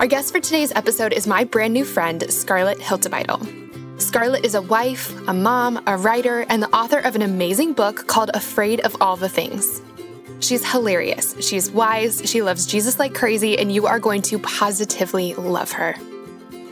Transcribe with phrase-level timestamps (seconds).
[0.00, 4.00] Our guest for today's episode is my brand new friend, Scarlett Hiltebeitel.
[4.00, 8.06] Scarlett is a wife, a mom, a writer, and the author of an amazing book
[8.06, 9.82] called Afraid of All the Things.
[10.38, 15.34] She's hilarious, she's wise, she loves Jesus like crazy, and you are going to positively
[15.34, 15.96] love her.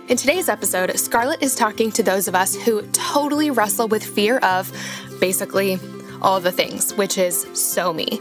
[0.07, 4.39] In today's episode, Scarlett is talking to those of us who totally wrestle with fear
[4.39, 4.71] of
[5.19, 5.81] basically
[6.23, 8.21] all the things, which is so me.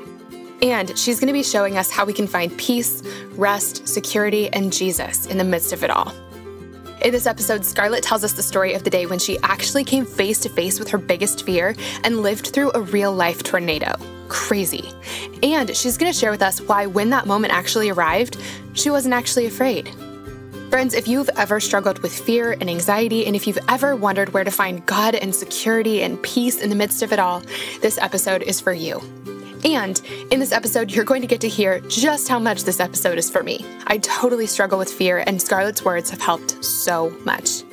[0.61, 4.71] And she's going to be showing us how we can find peace, rest, security, and
[4.71, 6.13] Jesus in the midst of it all.
[7.01, 10.05] In this episode, Scarlett tells us the story of the day when she actually came
[10.05, 13.95] face to face with her biggest fear and lived through a real life tornado.
[14.27, 14.91] Crazy.
[15.43, 18.37] And she's going to share with us why, when that moment actually arrived,
[18.73, 19.89] she wasn't actually afraid.
[20.69, 24.43] Friends, if you've ever struggled with fear and anxiety, and if you've ever wondered where
[24.43, 27.43] to find God and security and peace in the midst of it all,
[27.81, 28.99] this episode is for you.
[29.65, 29.99] And
[30.29, 33.31] in this episode, you're going to get to hear just how much this episode is
[33.31, 33.65] for me.
[33.87, 37.63] I totally struggle with fear, and Scarlett's words have helped so much.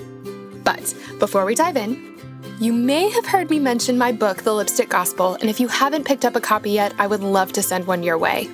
[0.65, 2.19] But before we dive in,
[2.59, 6.07] you may have heard me mention my book, The Lipstick Gospel, and if you haven't
[6.07, 8.49] picked up a copy yet, I would love to send one your way.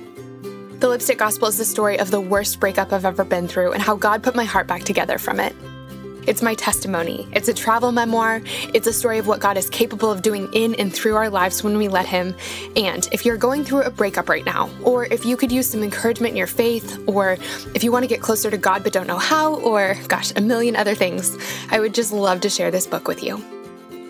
[0.81, 3.81] The Lipstick Gospel is the story of the worst breakup I've ever been through and
[3.81, 5.55] how God put my heart back together from it.
[6.29, 7.27] It's my testimony.
[7.33, 8.43] It's a travel memoir.
[8.75, 11.65] It's a story of what God is capable of doing in and through our lives
[11.65, 12.37] when we let Him.
[12.77, 15.83] And if you're going through a breakup right now, or if you could use some
[15.83, 17.39] encouragement in your faith, or
[17.75, 20.43] if you want to get closer to God but don't know how, or gosh, a
[20.43, 21.35] million other things,
[21.71, 23.43] I would just love to share this book with you.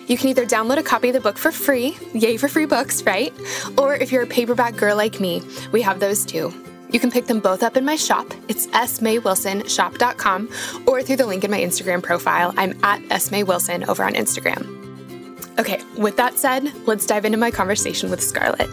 [0.08, 3.04] You can either download a copy of the book for free, yay for free books,
[3.04, 3.32] right?
[3.76, 6.52] Or if you're a paperback girl like me, we have those too.
[6.90, 8.26] You can pick them both up in my shop.
[8.48, 10.48] It's smaywilsonshop.com
[10.86, 12.54] or through the link in my Instagram profile.
[12.56, 14.74] I'm at smaywilson over on Instagram.
[15.58, 18.70] Okay, with that said, let's dive into my conversation with Scarlett.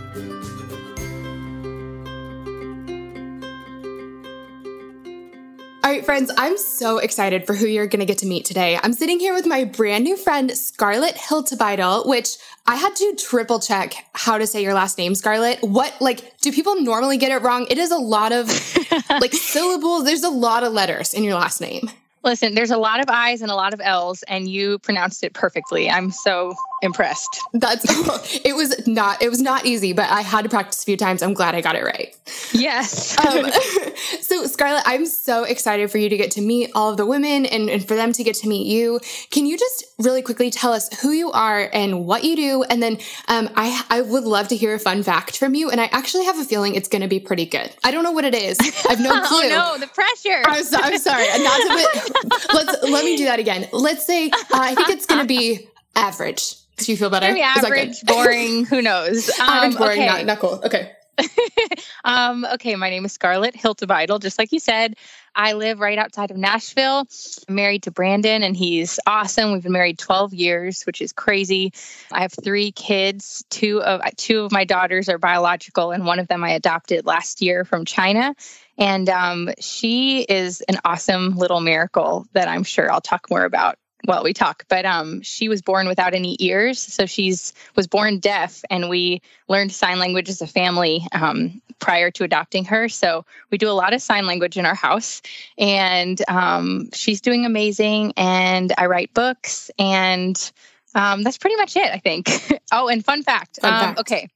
[5.86, 8.80] All right, friends, I'm so excited for who you're going to get to meet today.
[8.82, 13.60] I'm sitting here with my brand new friend, Scarlett Hiltebeitel, which I had to triple
[13.60, 15.60] check how to say your last name, Scarlett.
[15.62, 17.68] What, like, do people normally get it wrong?
[17.70, 18.48] It is a lot of
[19.12, 20.06] like syllables.
[20.06, 21.88] There's a lot of letters in your last name.
[22.24, 25.36] Listen, there's a lot of I's and a lot of L's, and you pronounced it
[25.36, 25.88] perfectly.
[25.88, 27.42] I'm so impressed.
[27.54, 27.84] That's
[28.46, 31.22] it was not it was not easy, but I had to practice a few times.
[31.22, 32.16] I'm glad I got it right.
[32.54, 33.18] Yes.
[33.20, 33.52] um,
[34.22, 37.46] so Scarlett, I'm so excited for you to get to meet all of the women
[37.46, 39.00] and, and for them to get to meet you.
[39.32, 42.64] Can you just really quickly tell us who you are and what you do?
[42.64, 42.98] And then
[43.28, 45.70] um, I I would love to hear a fun fact from you.
[45.70, 47.72] And I actually have a feeling it's going to be pretty good.
[47.84, 48.58] I don't know what it is.
[48.90, 49.42] I've no clue.
[49.44, 50.44] oh no, the pressure.
[50.46, 51.26] I'm, so, I'm sorry.
[51.26, 53.68] Not to let's let me do that again.
[53.72, 56.56] Let's say uh, I think it's going to be average.
[56.78, 57.28] Do you feel better?
[57.28, 58.66] Maybe average, boring.
[58.66, 59.30] Who knows?
[59.40, 60.06] Um, average, boring, okay.
[60.08, 60.62] not, not cool.
[60.64, 60.92] Okay.
[62.04, 64.96] um, okay, my name is Scarlett Hiltebeitel, just like you said.
[65.36, 67.08] I live right outside of Nashville.
[67.48, 69.52] I'm married to Brandon, and he's awesome.
[69.52, 71.74] We've been married 12 years, which is crazy.
[72.12, 73.44] I have three kids.
[73.50, 77.42] Two of two of my daughters are biological, and one of them I adopted last
[77.42, 78.34] year from China.
[78.78, 83.78] And um, she is an awesome little miracle that I'm sure I'll talk more about
[84.06, 88.20] while we talk but um, she was born without any ears so she's was born
[88.20, 93.26] deaf and we learned sign language as a family um, prior to adopting her so
[93.52, 95.22] we do a lot of sign language in our house
[95.58, 100.52] and um, she's doing amazing and i write books and
[100.96, 102.30] um, that's pretty much it i think
[102.72, 104.00] oh and fun fact, fun um, fact.
[104.00, 104.30] okay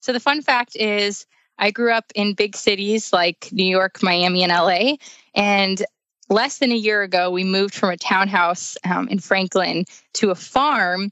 [0.00, 1.26] so the fun fact is
[1.58, 4.96] I grew up in big cities like New York, Miami, and LA.
[5.34, 5.84] And
[6.28, 9.84] less than a year ago, we moved from a townhouse um, in Franklin
[10.14, 11.10] to a farm,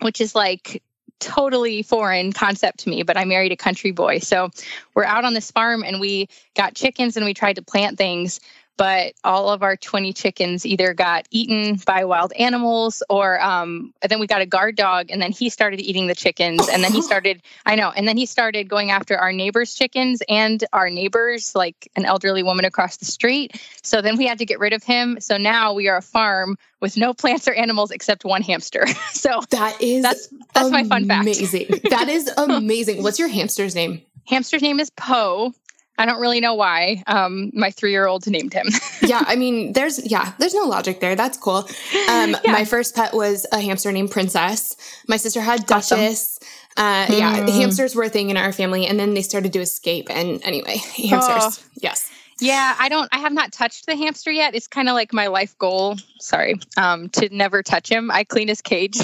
[0.00, 0.82] which is like
[1.20, 4.18] totally foreign concept to me, but I married a country boy.
[4.18, 4.50] So
[4.94, 8.40] we're out on this farm and we got chickens and we tried to plant things
[8.76, 14.20] but all of our 20 chickens either got eaten by wild animals or um, then
[14.20, 17.02] we got a guard dog and then he started eating the chickens and then he
[17.10, 21.54] started i know and then he started going after our neighbors chickens and our neighbors
[21.54, 23.60] like an elderly woman across the street.
[23.82, 25.20] So then we had to get rid of him.
[25.20, 28.84] So now we are a farm with no plants or animals except one hamster.
[29.14, 31.22] So that is that's that's my fun fact.
[31.22, 31.80] amazing.
[31.88, 33.02] That is amazing.
[33.02, 34.02] What's your hamster's name?
[34.26, 35.54] Hamster's name is poe
[35.96, 37.02] I don't really know why.
[37.06, 38.66] Um, my three year old named him.
[39.02, 41.14] yeah, I mean, there's yeah, there's no logic there.
[41.14, 41.68] That's cool.
[42.08, 42.52] Um, yeah.
[42.52, 44.76] My first pet was a hamster named Princess.
[45.08, 46.38] My sister had Duchess.
[46.42, 46.48] Awesome.
[46.76, 47.18] Uh, mm.
[47.18, 50.08] Yeah, hamsters were a thing in our family, and then they started to escape.
[50.10, 50.76] And anyway,
[51.08, 51.10] hamsters.
[51.10, 51.56] Oh.
[51.80, 52.10] Yes.
[52.40, 53.08] Yeah, I don't.
[53.12, 54.56] I have not touched the hamster yet.
[54.56, 55.96] It's kind of like my life goal.
[56.18, 58.10] Sorry, um, to never touch him.
[58.10, 58.98] I clean his cage,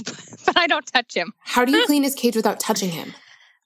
[0.45, 1.33] but I don't touch him.
[1.39, 3.15] How do you clean his cage without touching him?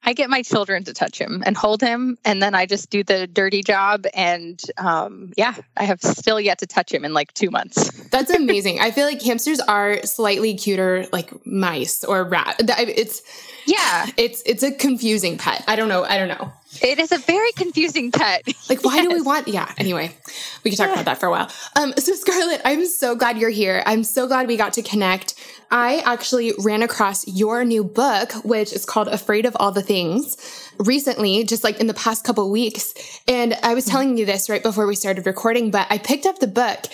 [0.05, 3.03] I get my children to touch him and hold him, and then I just do
[3.03, 4.06] the dirty job.
[4.15, 7.91] And um, yeah, I have still yet to touch him in like two months.
[8.11, 8.81] That's amazing.
[8.81, 12.56] I feel like hamsters are slightly cuter, like mice or rat.
[12.61, 13.23] It's
[13.67, 15.65] yeah, it's it's a confusing pet.
[15.67, 16.05] I don't know.
[16.05, 16.53] I don't know.
[16.82, 18.43] It is a very confusing pet.
[18.67, 19.06] Like, why yes.
[19.06, 19.47] do we want?
[19.47, 19.71] Yeah.
[19.76, 20.17] Anyway,
[20.65, 21.50] we can talk about that for a while.
[21.76, 23.82] Um, so Scarlett, I'm so glad you're here.
[23.85, 25.35] I'm so glad we got to connect.
[25.71, 30.37] I actually ran across your new book, which is called Afraid of All the Things,
[30.79, 32.94] recently, just like in the past couple weeks.
[33.29, 36.38] And I was telling you this right before we started recording, but I picked up
[36.38, 36.85] the book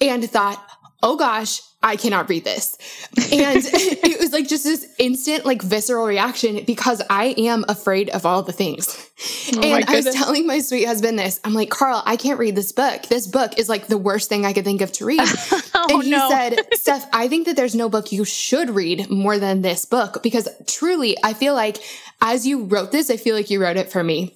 [0.00, 0.64] and thought,
[1.02, 2.76] oh gosh, I cannot read this.
[3.16, 8.26] And it was like just this instant, like visceral reaction because I am afraid of
[8.26, 9.10] all the things.
[9.54, 11.38] Oh and I was telling my sweet husband this.
[11.44, 13.02] I'm like, Carl, I can't read this book.
[13.04, 15.20] This book is like the worst thing I could think of to read.
[15.74, 16.28] oh, and he no.
[16.28, 20.22] said, Steph, I think that there's no book you should read more than this book
[20.22, 21.78] because truly, I feel like
[22.20, 24.34] as you wrote this, I feel like you wrote it for me.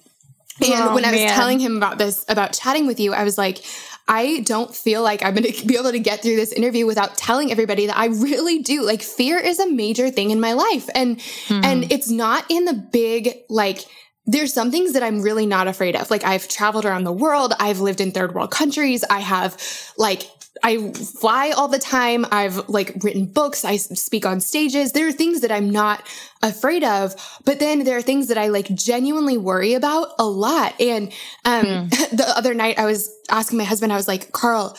[0.61, 1.29] And oh, when I was man.
[1.33, 3.63] telling him about this, about chatting with you, I was like,
[4.07, 7.15] I don't feel like I'm going to be able to get through this interview without
[7.15, 8.83] telling everybody that I really do.
[8.83, 10.89] Like fear is a major thing in my life.
[10.93, 11.63] And, mm-hmm.
[11.63, 13.85] and it's not in the big, like,
[14.25, 16.09] there's some things that I'm really not afraid of.
[16.09, 17.53] Like I've traveled around the world.
[17.59, 19.03] I've lived in third world countries.
[19.09, 19.57] I have
[19.97, 20.29] like
[20.61, 22.25] I fly all the time.
[22.31, 23.65] I've like written books.
[23.65, 24.91] I speak on stages.
[24.91, 26.05] There are things that I'm not
[26.41, 30.79] afraid of, but then there are things that I like genuinely worry about a lot.
[30.79, 31.11] And,
[31.43, 31.89] um, mm.
[32.17, 34.77] the other night I was asking my husband, I was like, Carl,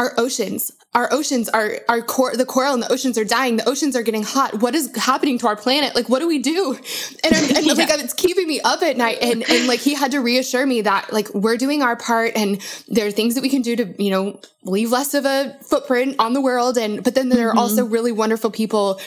[0.00, 3.58] our oceans, our oceans are, our core, the coral in the oceans are dying.
[3.58, 4.62] The oceans are getting hot.
[4.62, 5.94] What is happening to our planet?
[5.94, 6.74] Like, what do we do?
[7.22, 7.74] And, I'm, and yeah.
[7.74, 9.18] like, it's keeping me up at night.
[9.20, 12.62] And, and like, he had to reassure me that like, we're doing our part and
[12.88, 16.16] there are things that we can do to, you know, leave less of a footprint
[16.18, 16.78] on the world.
[16.78, 17.58] And, but then there are mm-hmm.
[17.58, 18.98] also really wonderful people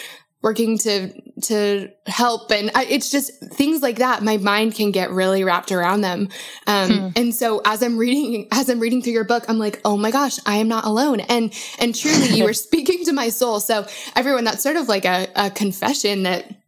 [0.44, 1.10] working to
[1.44, 2.52] to help.
[2.52, 6.30] And I, it's just things like that my mind can get really wrapped around them.
[6.68, 7.08] Um, hmm.
[7.16, 10.12] and so as i'm reading as i'm reading through your book i'm like oh my
[10.12, 11.22] gosh i am not alone.
[11.22, 13.60] And and truly you were speaking to my soul.
[13.60, 16.63] So everyone that's sort of like a, a confession that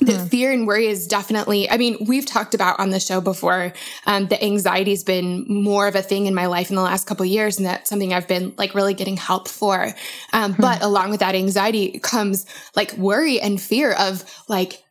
[0.00, 0.28] the mm.
[0.28, 3.72] fear and worry is definitely i mean we've talked about on the show before
[4.06, 7.06] um, the anxiety has been more of a thing in my life in the last
[7.06, 9.94] couple years and that's something i've been like really getting help for
[10.32, 10.58] um, mm.
[10.58, 14.82] but along with that anxiety comes like worry and fear of like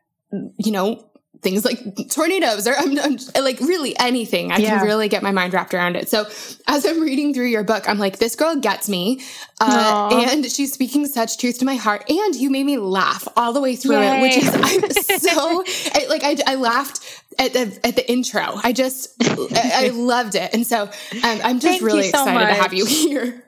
[0.57, 1.04] you know
[1.42, 1.80] things like
[2.12, 4.51] tornadoes or I'm, I'm, like really anything.
[4.51, 4.78] I yeah.
[4.78, 6.10] can really get my mind wrapped around it.
[6.10, 6.25] So
[6.68, 9.22] as I'm reading through your book, I'm like, this girl gets me.
[9.60, 12.10] Uh, and she's speaking such truth to my heart.
[12.10, 14.18] And you made me laugh all the way through Yay.
[14.18, 15.63] it, which is I'm so
[15.94, 18.60] I, like, I, I laughed at the, at the intro.
[18.63, 20.54] I just, I, I loved it.
[20.54, 20.89] And so um,
[21.24, 22.56] I'm just Thank really so excited much.
[22.56, 23.44] to have you here.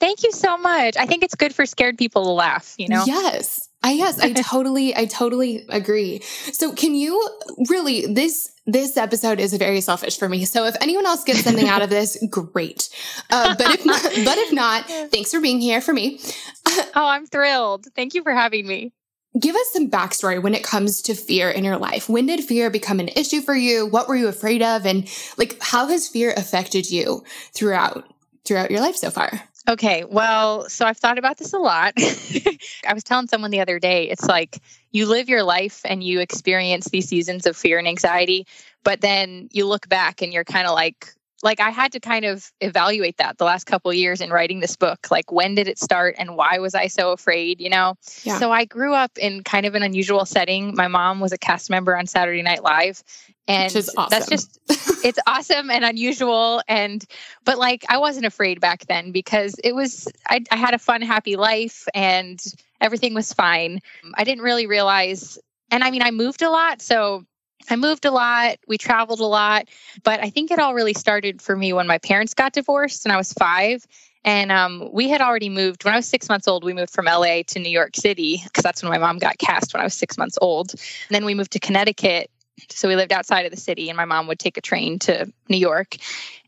[0.00, 0.96] Thank you so much.
[0.96, 3.04] I think it's good for scared people to laugh, you know?
[3.06, 3.68] Yes.
[3.82, 6.20] I yes, I totally, I totally agree.
[6.52, 7.28] So can you
[7.68, 10.44] really this this episode is very selfish for me.
[10.44, 12.88] So if anyone else gets something out of this, great.
[13.30, 16.20] Uh, but if not, but if not, thanks for being here for me.
[16.68, 17.86] oh, I'm thrilled.
[17.96, 18.92] Thank you for having me.
[19.40, 22.08] Give us some backstory when it comes to fear in your life.
[22.08, 23.86] When did fear become an issue for you?
[23.86, 24.84] What were you afraid of?
[24.84, 25.08] And
[25.38, 27.24] like, how has fear affected you
[27.54, 28.12] throughout
[28.44, 29.48] throughout your life so far?
[29.68, 31.94] Okay, well, so I've thought about this a lot.
[31.98, 34.58] I was telling someone the other day, it's like
[34.90, 38.46] you live your life and you experience these seasons of fear and anxiety,
[38.82, 41.14] but then you look back and you're kind of like,
[41.44, 44.76] like I had to kind of evaluate that the last couple years in writing this
[44.76, 45.10] book.
[45.10, 47.94] Like when did it start and why was I so afraid, you know?
[48.24, 48.38] Yeah.
[48.38, 50.74] So I grew up in kind of an unusual setting.
[50.74, 53.02] My mom was a cast member on Saturday Night Live
[53.48, 54.06] and awesome.
[54.10, 54.60] that's just
[55.04, 57.04] it's awesome and unusual and
[57.44, 61.02] but like I wasn't afraid back then because it was I, I had a fun
[61.02, 62.42] happy life and
[62.80, 63.80] everything was fine.
[64.14, 65.38] I didn't really realize
[65.70, 67.24] and I mean I moved a lot so
[67.70, 69.68] I moved a lot, we traveled a lot,
[70.02, 73.12] but I think it all really started for me when my parents got divorced and
[73.12, 73.84] I was five.
[74.24, 76.64] And um, we had already moved when I was six months old.
[76.64, 79.74] We moved from LA to New York City because that's when my mom got cast
[79.74, 80.72] when I was six months old.
[80.72, 80.80] And
[81.10, 82.30] then we moved to Connecticut
[82.68, 85.32] So we lived outside of the city, and my mom would take a train to
[85.48, 85.96] New York.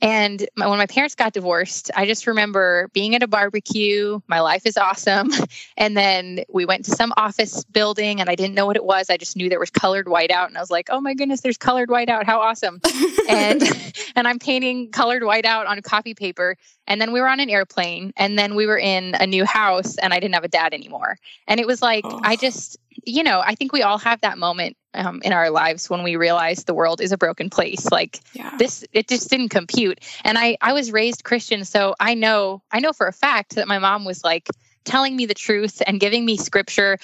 [0.02, 4.20] And my, when my parents got divorced, I just remember being at a barbecue.
[4.26, 5.30] My life is awesome.
[5.76, 9.10] And then we went to some office building, and I didn't know what it was.
[9.10, 11.56] I just knew there was colored whiteout, and I was like, "Oh my goodness, there's
[11.56, 12.24] colored whiteout!
[12.24, 12.80] How awesome!"
[13.28, 13.62] and
[14.16, 16.56] and I'm painting colored whiteout on copy paper.
[16.86, 19.96] And then we were on an airplane, and then we were in a new house,
[19.98, 21.18] and I didn't have a dad anymore.
[21.48, 22.20] And it was like oh.
[22.22, 25.90] I just you know, I think we all have that moment um, in our lives
[25.90, 27.90] when we realize the world is a broken place.
[27.90, 28.56] Like yeah.
[28.58, 30.00] this, it just didn't compute.
[30.24, 33.68] And I, I was raised Christian, so I know, I know for a fact that
[33.68, 34.48] my mom was like
[34.84, 36.98] telling me the truth and giving me scripture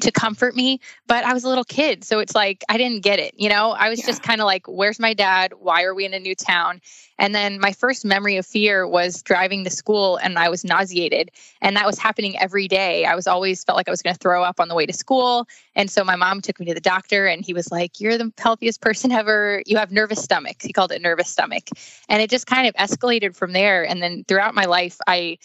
[0.00, 3.18] to comfort me but i was a little kid so it's like i didn't get
[3.18, 3.72] it you know?
[3.72, 4.06] I was yeah.
[4.06, 5.54] just kind of like where's my dad?
[5.58, 6.80] Why are we in a new town?
[7.18, 11.30] And then my first memory of fear was driving to school and i was nauseated
[11.60, 13.04] and that was happening every day.
[13.04, 14.92] I was always felt like i was going to throw up on the way to
[14.92, 18.16] school and so my mom took me to the doctor and he was like you're
[18.16, 19.62] the healthiest person ever.
[19.66, 21.68] You have nervous stomach he called it nervous stomach.
[22.08, 25.38] And it just kind of escalated from there and then throughout my life i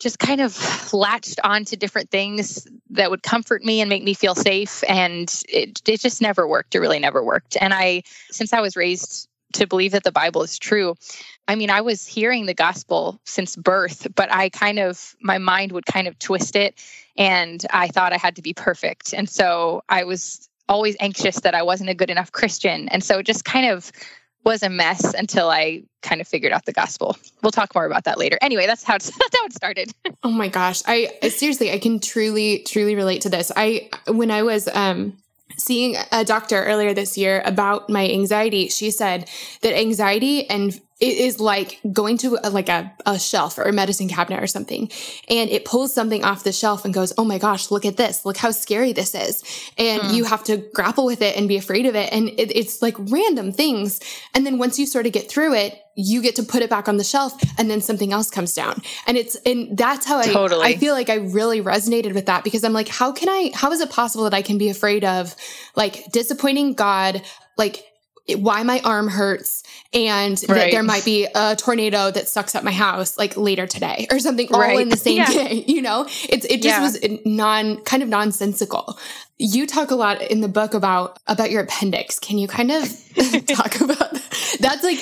[0.00, 4.34] just kind of latched onto different things that would comfort me and make me feel
[4.34, 4.82] safe.
[4.88, 6.74] And it, it just never worked.
[6.74, 7.56] It really never worked.
[7.60, 10.94] And I, since I was raised to believe that the Bible is true,
[11.46, 15.72] I mean, I was hearing the gospel since birth, but I kind of, my mind
[15.72, 16.74] would kind of twist it.
[17.16, 19.12] And I thought I had to be perfect.
[19.12, 22.88] And so I was always anxious that I wasn't a good enough Christian.
[22.88, 23.92] And so it just kind of
[24.44, 27.16] was a mess until I kind of figured out the gospel.
[27.42, 28.38] We'll talk more about that later.
[28.40, 29.92] Anyway, that's how that's how it started.
[30.22, 30.82] oh my gosh.
[30.86, 33.52] I seriously I can truly truly relate to this.
[33.54, 35.16] I when I was um
[35.56, 39.28] seeing a doctor earlier this year about my anxiety, she said
[39.62, 43.72] that anxiety and it is like going to a, like a, a shelf or a
[43.72, 44.90] medicine cabinet or something
[45.28, 48.24] and it pulls something off the shelf and goes oh my gosh look at this
[48.24, 49.42] look how scary this is
[49.78, 50.14] and mm.
[50.14, 52.94] you have to grapple with it and be afraid of it and it, it's like
[52.98, 54.00] random things
[54.34, 56.88] and then once you sort of get through it you get to put it back
[56.88, 60.26] on the shelf and then something else comes down and it's and that's how i
[60.26, 60.64] totally.
[60.64, 63.70] i feel like i really resonated with that because i'm like how can i how
[63.72, 65.34] is it possible that i can be afraid of
[65.76, 67.22] like disappointing god
[67.58, 67.84] like
[68.36, 70.56] why my arm hurts and right.
[70.56, 74.18] that there might be a tornado that sucks up my house like later today or
[74.18, 74.72] something right.
[74.72, 75.26] all in the same yeah.
[75.26, 76.80] day you know it's it just yeah.
[76.80, 78.98] was non kind of nonsensical
[79.38, 82.82] you talk a lot in the book about about your appendix can you kind of
[83.46, 84.56] talk about that?
[84.60, 84.98] that's like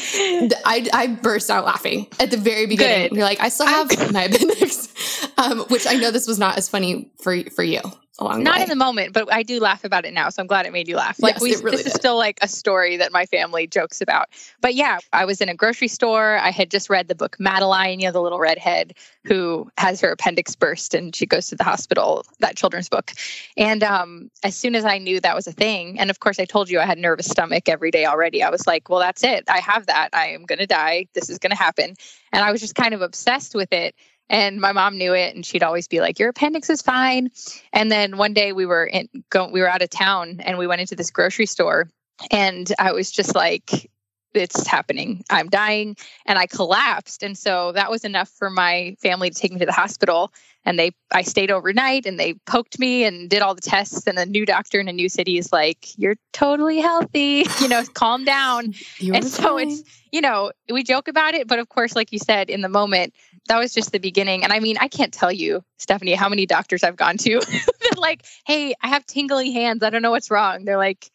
[0.64, 3.16] I, I burst out laughing at the very beginning Good.
[3.16, 6.56] you're like i still have I, my appendix um, which i know this was not
[6.56, 7.80] as funny for for you
[8.18, 10.28] along Not in the moment, but I do laugh about it now.
[10.28, 11.20] So I'm glad it made you laugh.
[11.20, 11.86] Like yes, we, really this did.
[11.88, 14.28] is still like a story that my family jokes about.
[14.60, 16.36] But yeah, I was in a grocery store.
[16.38, 18.94] I had just read the book Madeline, you know, the little redhead
[19.24, 23.12] who has her appendix burst and she goes to the hospital, that children's book.
[23.56, 26.44] And um, as soon as I knew that was a thing, and of course I
[26.44, 29.44] told you I had nervous stomach every day already, I was like, well, that's it.
[29.48, 30.10] I have that.
[30.12, 31.06] I am going to die.
[31.14, 31.94] This is going to happen.
[32.32, 33.94] And I was just kind of obsessed with it.
[34.30, 37.30] And my mom knew it, and she'd always be like, "Your appendix is fine."
[37.72, 40.66] And then one day we were in, go, we were out of town, and we
[40.66, 41.88] went into this grocery store,
[42.30, 43.90] and I was just like,
[44.34, 45.24] "It's happening!
[45.30, 49.52] I'm dying!" And I collapsed, and so that was enough for my family to take
[49.52, 50.32] me to the hospital.
[50.64, 54.06] And they, I stayed overnight, and they poked me and did all the tests.
[54.06, 57.82] And the new doctor in a new city is like, "You're totally healthy," you know,
[57.94, 58.74] calm down.
[58.98, 59.30] You're and fine.
[59.30, 59.82] so it's,
[60.12, 63.14] you know, we joke about it, but of course, like you said, in the moment
[63.46, 64.44] that was just the beginning.
[64.44, 67.98] And I mean, I can't tell you, Stephanie, how many doctors I've gone to that
[67.98, 69.82] like, hey, I have tingly hands.
[69.82, 70.64] I don't know what's wrong.
[70.64, 71.10] They're like,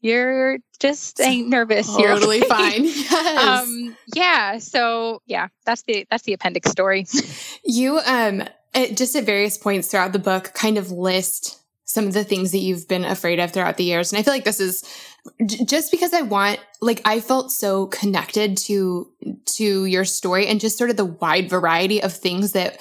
[0.00, 1.86] you're just ain't nervous.
[1.86, 2.80] Totally you're okay.
[2.80, 2.84] fine.
[3.28, 3.68] Yes.
[3.68, 4.58] Um, yeah.
[4.58, 7.06] So yeah, that's the that's the appendix story.
[7.64, 8.44] you um
[8.74, 12.52] at, just at various points throughout the book kind of list some of the things
[12.52, 14.12] that you've been afraid of throughout the years.
[14.12, 14.84] And I feel like this is
[15.46, 19.10] just because I want, like, I felt so connected to,
[19.56, 22.78] to your story and just sort of the wide variety of things that,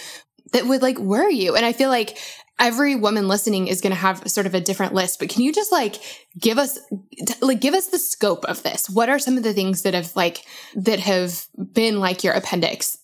[0.51, 1.55] that would like worry you.
[1.55, 2.17] And I feel like
[2.59, 5.53] every woman listening is going to have sort of a different list, but can you
[5.53, 5.95] just like
[6.37, 6.77] give us,
[7.39, 8.89] like, give us the scope of this?
[8.89, 10.43] What are some of the things that have like,
[10.75, 12.97] that have been like your appendix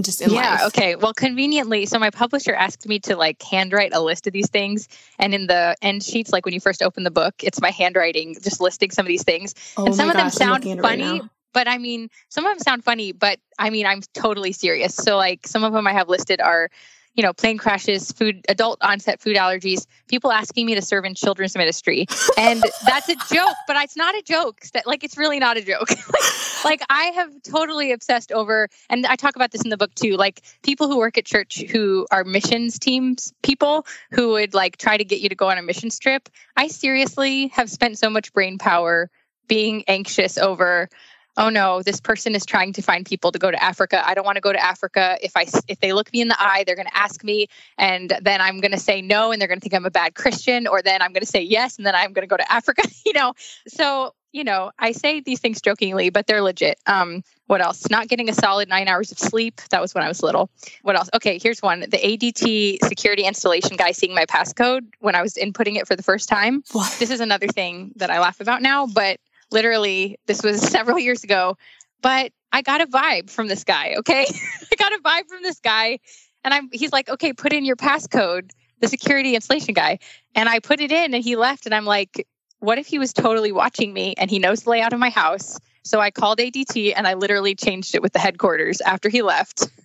[0.00, 0.66] just in yeah, life.
[0.66, 0.96] okay.
[0.96, 4.88] Well, conveniently, so my publisher asked me to like handwrite a list of these things,
[5.18, 8.36] and in the end sheets, like when you first open the book, it's my handwriting
[8.40, 11.20] just listing some of these things, oh and some of gosh, them sound funny.
[11.20, 11.22] Right
[11.52, 14.94] but I mean, some of them sound funny, but I mean, I'm totally serious.
[14.94, 16.70] So, like, some of them I have listed are
[17.14, 21.14] you know, plane crashes, food, adult onset food allergies, people asking me to serve in
[21.14, 22.06] children's ministry.
[22.38, 24.60] And that's a joke, but it's not a joke.
[24.72, 25.90] That like it's really not a joke.
[25.90, 29.94] like, like I have totally obsessed over and I talk about this in the book
[29.94, 34.76] too, like people who work at church who are missions teams people who would like
[34.76, 36.28] try to get you to go on a mission trip.
[36.56, 39.10] I seriously have spent so much brain power
[39.48, 40.88] being anxious over
[41.36, 44.06] oh no this person is trying to find people to go to africa.
[44.06, 45.18] I don't want to go to africa.
[45.22, 47.48] If i if they look me in the eye they're going to ask me
[47.78, 50.14] and then i'm going to say no and they're going to think i'm a bad
[50.14, 52.52] christian or then i'm going to say yes and then i'm going to go to
[52.52, 53.34] africa you know?
[53.68, 56.78] So you know i say these things jokingly but they're legit.
[56.86, 57.90] Um what else?
[57.90, 59.60] Not getting a solid nine hours of sleep.
[59.70, 60.50] That was when i was little.
[60.82, 61.10] What else?
[61.14, 61.80] Okay here's one.
[61.80, 66.02] The ADT security installation guy seeing my passcode when i was inputting it for the
[66.02, 66.62] first time.
[66.72, 66.96] What?
[66.98, 69.18] this is another thing that i laugh about now but
[69.52, 71.56] literally this was several years ago
[72.00, 74.26] but i got a vibe from this guy okay?
[74.72, 75.98] I got a vibe from this guy
[76.44, 79.98] and i'm he's like okay put in your passcode the security installation guy
[80.34, 82.26] and i put it in and he left and i'm like
[82.62, 85.58] what if he was totally watching me and he knows the layout of my house?
[85.82, 89.68] So i called ADT and i literally changed it with the headquarters after he left.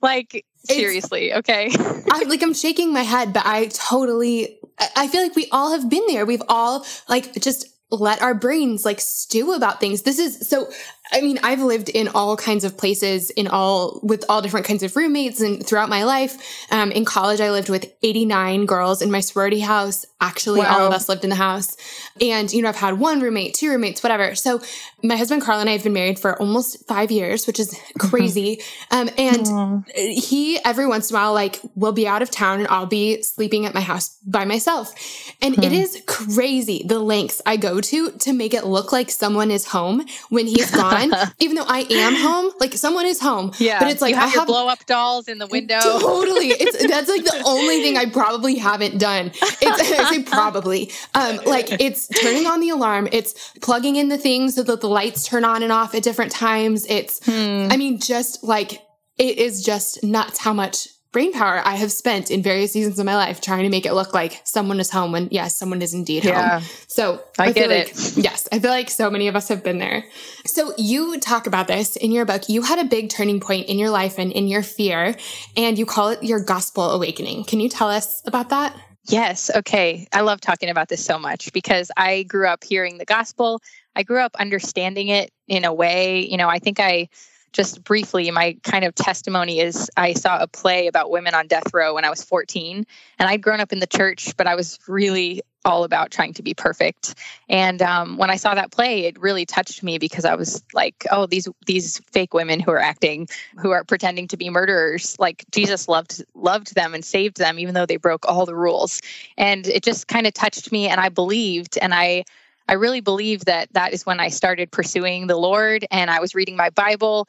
[0.00, 1.68] Like seriously it's, okay?
[2.12, 4.60] I'm like i'm shaking my head but i totally
[4.94, 6.24] i feel like we all have been there.
[6.24, 10.02] We've all like just let our brains like stew about things.
[10.02, 10.68] This is so
[11.12, 14.82] I mean, I've lived in all kinds of places in all with all different kinds
[14.82, 16.36] of roommates and throughout my life.
[16.70, 20.04] Um, in college, I lived with 89 girls in my sorority house.
[20.20, 20.78] Actually, wow.
[20.80, 21.76] all of us lived in the house.
[22.20, 24.34] And, you know, I've had one roommate, two roommates, whatever.
[24.34, 24.60] So
[25.02, 28.08] my husband, Carl, and I have been married for almost five years, which is mm-hmm.
[28.08, 28.60] crazy.
[28.90, 29.90] Um, and Aww.
[29.94, 33.22] he, every once in a while, like, will be out of town and I'll be
[33.22, 34.92] sleeping at my house by myself.
[35.40, 35.62] And hmm.
[35.62, 39.66] it is crazy the lengths I go to to make it look like someone is
[39.66, 41.12] home when he's gone fine.
[41.38, 43.52] Even though I am home, like someone is home.
[43.58, 43.78] Yeah.
[43.78, 45.80] But it's like you have I have blow up dolls in the window.
[45.80, 46.48] Totally.
[46.48, 49.26] It's that's like the only thing I probably haven't done.
[49.26, 49.62] It's
[50.00, 50.92] I say probably.
[51.14, 54.88] Um, like it's turning on the alarm, it's plugging in the things so that the
[54.88, 56.86] lights turn on and off at different times.
[56.88, 57.68] It's hmm.
[57.70, 58.82] I mean, just like
[59.18, 63.06] it is just nuts how much brain power I have spent in various seasons of
[63.06, 65.94] my life trying to make it look like someone is home when yes, someone is
[65.94, 66.60] indeed yeah.
[66.60, 66.68] home.
[66.88, 68.16] So I, I get like, it.
[68.16, 70.04] Yes, I feel like so many of us have been there.
[70.44, 72.48] So you talk about this in your book.
[72.48, 75.16] You had a big turning point in your life and in your fear,
[75.56, 77.44] and you call it your gospel awakening.
[77.44, 78.76] Can you tell us about that?
[79.08, 79.50] Yes.
[79.54, 80.08] Okay.
[80.12, 83.60] I love talking about this so much because I grew up hearing the gospel.
[83.94, 87.08] I grew up understanding it in a way, you know, I think I
[87.52, 91.72] just briefly, my kind of testimony is I saw a play about women on death
[91.72, 92.86] row when I was 14.
[93.18, 96.42] And I'd grown up in the church, but I was really all about trying to
[96.42, 97.16] be perfect.
[97.48, 101.04] And um, when I saw that play, it really touched me because I was like,
[101.10, 105.44] oh, these these fake women who are acting, who are pretending to be murderers, like
[105.50, 109.02] Jesus loved loved them and saved them, even though they broke all the rules.
[109.36, 112.24] And it just kind of touched me, and I believed, and I
[112.68, 116.34] I really believe that that is when I started pursuing the Lord and I was
[116.34, 117.26] reading my Bible.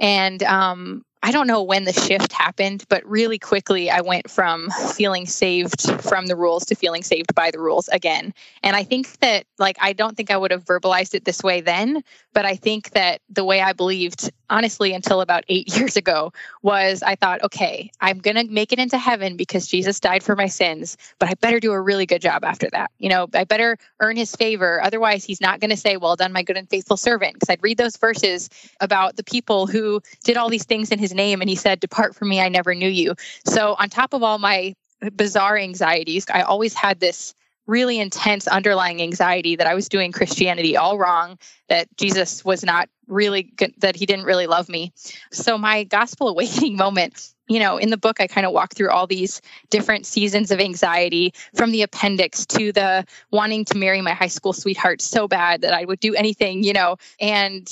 [0.00, 4.70] And um, I don't know when the shift happened, but really quickly I went from
[4.94, 8.34] feeling saved from the rules to feeling saved by the rules again.
[8.64, 11.60] And I think that, like, I don't think I would have verbalized it this way
[11.60, 16.32] then, but I think that the way I believed, honestly, until about eight years ago,
[16.62, 20.34] was I thought, okay, I'm going to make it into heaven because Jesus died for
[20.34, 22.90] my sins, but I better do a really good job after that.
[22.98, 24.82] You know, I better earn his favor.
[24.82, 27.34] Otherwise, he's not going to say, well done, my good and faithful servant.
[27.34, 31.11] Because I'd read those verses about the people who did all these things in his
[31.14, 33.14] name and he said, Depart from me, I never knew you.
[33.46, 34.74] So, on top of all my
[35.16, 37.34] bizarre anxieties, I always had this
[37.66, 42.88] really intense underlying anxiety that I was doing Christianity all wrong, that Jesus was not
[43.06, 44.92] really good, that he didn't really love me.
[45.30, 48.90] So, my gospel awakening moment you know, in the book, I kind of walk through
[48.90, 54.14] all these different seasons of anxiety from the appendix to the wanting to marry my
[54.14, 57.70] high school sweetheart so bad that I would do anything, you know, and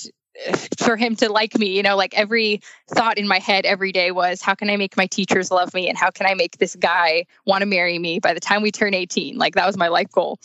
[0.78, 4.10] for him to like me you know like every thought in my head every day
[4.10, 5.88] was how can i make my teachers love me?
[5.88, 8.70] And how can i make this guy want to marry me by the time we
[8.70, 10.38] turn 18 like that was my life goal.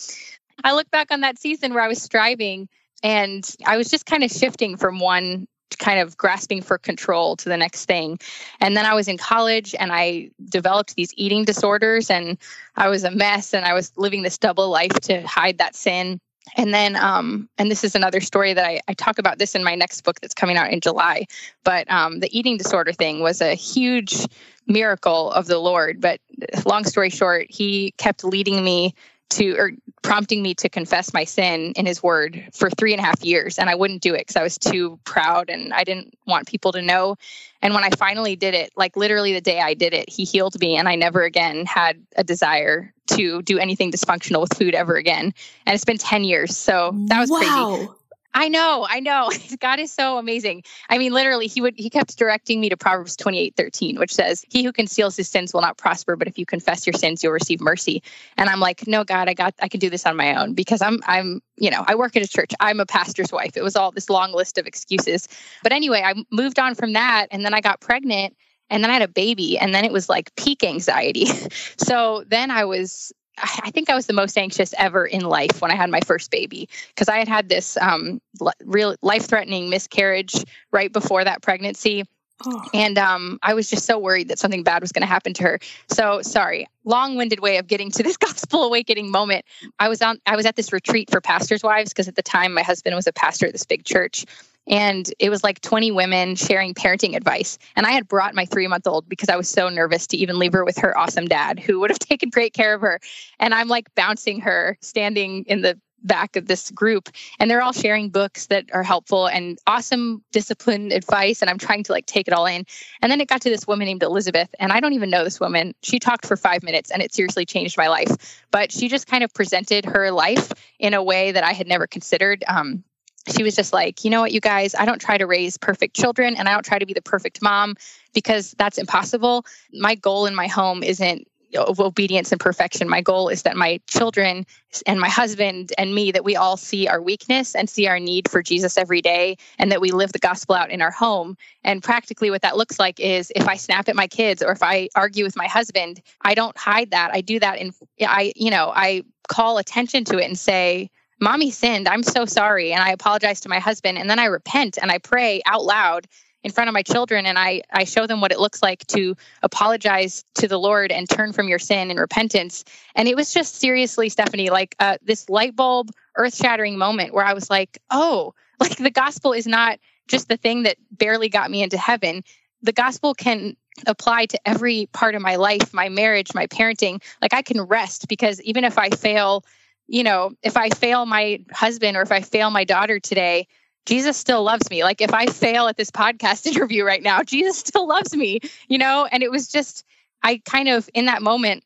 [0.63, 2.67] I look back on that season where i was striving
[3.03, 7.49] and i was just kind of shifting from one kind of grasping for control to
[7.49, 8.19] the next thing.
[8.59, 12.37] And then I was in college and I developed these eating disorders and
[12.75, 16.19] I was a mess and I was living this double life to hide that sin
[16.57, 19.63] and then um, and this is another story that I, I, talk about this in
[19.63, 21.25] my next book that's coming out in july.
[21.63, 24.25] But um, the eating disorder thing was a huge
[24.67, 26.01] miracle of the lord.
[26.01, 26.19] But
[26.65, 28.93] long story short he kept leading me
[29.31, 33.03] to or prompting me to confess my sin in his word for three and a
[33.03, 33.57] half years.
[33.59, 36.71] And i wouldn't do it because i was too proud and i didn't want people
[36.73, 37.17] to know.
[37.61, 40.59] And when i finally did it like literally the day i did it he healed
[40.59, 44.95] me and i never again had a desire to do anything dysfunctional with food ever
[44.95, 45.33] again.
[45.65, 46.57] And it's been 10 years.
[46.57, 47.37] So that was wow.
[47.37, 47.89] crazy
[48.35, 49.31] I know, I know.
[49.61, 50.63] God is so amazing.
[50.89, 54.43] I mean, literally, he would he kept directing me to Proverbs 28, 13, which says,
[54.49, 57.31] He who conceals his sins will not prosper, but if you confess your sins, you'll
[57.31, 58.03] receive mercy.
[58.37, 60.81] And I'm like, no, God, I got I can do this on my own because
[60.81, 62.51] I'm I'm, you know, I work at a church.
[62.59, 63.55] I'm a pastor's wife.
[63.55, 65.29] It was all this long list of excuses.
[65.63, 68.35] But anyway, I moved on from that and then I got pregnant
[68.69, 71.25] and then I had a baby and then it was like peak anxiety.
[71.77, 75.71] so then I was I think I was the most anxious ever in life when
[75.71, 78.21] I had my first baby because I had had this um,
[78.63, 82.05] real life threatening miscarriage right before that pregnancy.
[82.45, 82.61] Oh.
[82.73, 85.43] And um, I was just so worried that something bad was going to happen to
[85.43, 85.59] her.
[85.89, 89.45] So sorry, long-winded way of getting to this gospel awakening moment.
[89.79, 90.19] I was on.
[90.25, 93.07] I was at this retreat for pastors' wives because at the time my husband was
[93.07, 94.25] a pastor at this big church,
[94.67, 97.57] and it was like 20 women sharing parenting advice.
[97.75, 100.39] And I had brought my three month old because I was so nervous to even
[100.39, 102.99] leave her with her awesome dad who would have taken great care of her.
[103.39, 107.09] And I'm like bouncing her standing in the back of this group.
[107.39, 111.41] And they're all sharing books that are helpful and awesome discipline advice.
[111.41, 112.65] And i'm trying to like take it all in.
[113.01, 114.49] And then it got to this woman named elizabeth.
[114.59, 115.73] And i don't even know this woman.
[115.81, 118.43] She talked for five minutes and it seriously changed my life.
[118.51, 121.87] But she just kind of presented her life in a way that i had never
[121.87, 122.83] considered um,
[123.27, 125.95] she was just like, you know what, you guys, I don't try to raise perfect
[125.95, 127.75] children and I don't try to be the perfect mom
[128.13, 129.45] because that's impossible.
[129.73, 132.89] My goal in my home isn't of obedience and perfection.
[132.89, 134.45] My goal is that my children
[134.85, 138.29] and my husband and me, that we all see our weakness and see our need
[138.29, 141.37] for Jesus every day, and that we live the gospel out in our home.
[141.63, 144.61] And practically, what that looks like is if I snap at my kids or if
[144.61, 147.11] I argue with my husband, I don't hide that.
[147.13, 151.51] I do that, and I, you know, I call attention to it and say, mommy
[151.51, 151.87] sinned.
[151.87, 152.71] I'm so sorry.
[152.73, 153.97] And I apologize to my husband.
[153.97, 156.07] And then I repent and I pray out loud
[156.43, 159.15] in front of my children and I, I show them what it looks like to
[159.41, 162.63] apologize to the Lord and turn from your sin in repentance.
[162.93, 167.25] And it was just seriously, Stephanie, like uh, this light bulb, earth shattering moment where
[167.25, 171.49] I was like, oh, like the gospel is not just the thing that barely got
[171.49, 172.23] me into heaven.
[172.61, 177.01] The gospel can apply to every part of my life, my marriage, my parenting.
[177.23, 179.43] Like I can rest because even if I fail,
[179.87, 183.47] you know, if I fail my husband or if I fail my daughter today,
[183.85, 184.83] Jesus still loves me.
[184.83, 188.77] Like if I fail at this podcast interview right now, Jesus still loves me, you
[188.77, 189.07] know?
[189.11, 189.83] And it was just,
[190.23, 191.63] I kind of in that moment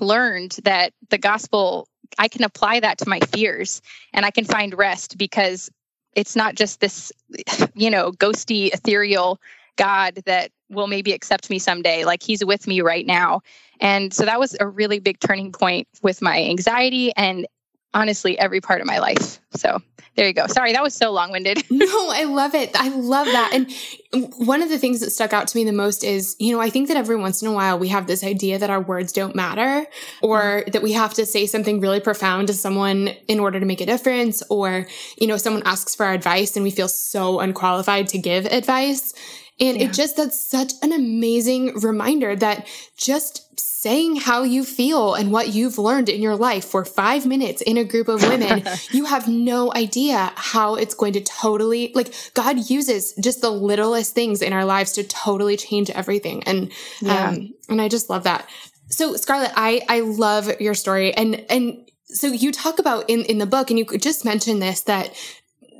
[0.00, 4.76] learned that the gospel, I can apply that to my fears and I can find
[4.76, 5.70] rest because
[6.14, 7.12] it's not just this,
[7.74, 9.40] you know, ghosty, ethereal
[9.76, 12.04] God that will maybe accept me someday.
[12.04, 13.42] Like he's with me right now.
[13.80, 17.46] And so that was a really big turning point with my anxiety and
[17.92, 19.40] honestly every part of my life.
[19.52, 19.80] So
[20.16, 20.46] there you go.
[20.48, 21.62] Sorry, that was so long winded.
[21.70, 22.70] no, I love it.
[22.74, 23.52] I love that.
[23.52, 26.60] And one of the things that stuck out to me the most is, you know,
[26.60, 29.12] I think that every once in a while we have this idea that our words
[29.12, 29.86] don't matter
[30.20, 30.70] or mm-hmm.
[30.72, 33.86] that we have to say something really profound to someone in order to make a
[33.86, 34.86] difference or,
[35.18, 39.14] you know, someone asks for our advice and we feel so unqualified to give advice.
[39.60, 39.86] And yeah.
[39.86, 45.48] it just, that's such an amazing reminder that just saying how you feel and what
[45.48, 49.28] you've learned in your life for five minutes in a group of women, you have
[49.28, 54.52] no idea how it's going to totally, like, God uses just the littlest things in
[54.52, 56.42] our lives to totally change everything.
[56.44, 57.28] And, yeah.
[57.28, 58.48] um, and I just love that.
[58.88, 63.38] So Scarlett, I, I love your story and, and so you talk about in, in
[63.38, 65.14] the book and you could just mentioned this that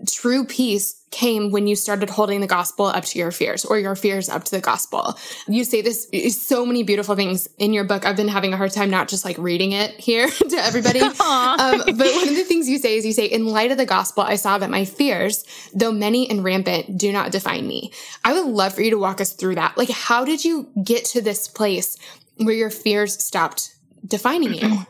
[0.08, 3.96] true peace came when you started holding the gospel up to your fears or your
[3.96, 5.18] fears up to the gospel.
[5.48, 6.08] You say this
[6.40, 8.06] so many beautiful things in your book.
[8.06, 11.00] I've been having a hard time not just like reading it here to everybody.
[11.00, 13.86] um, but one of the things you say is you say, in light of the
[13.86, 15.44] gospel, I saw that my fears,
[15.74, 17.92] though many and rampant, do not define me.
[18.24, 19.76] I would love for you to walk us through that.
[19.76, 21.96] Like, how did you get to this place
[22.36, 23.74] where your fears stopped
[24.06, 24.86] defining you?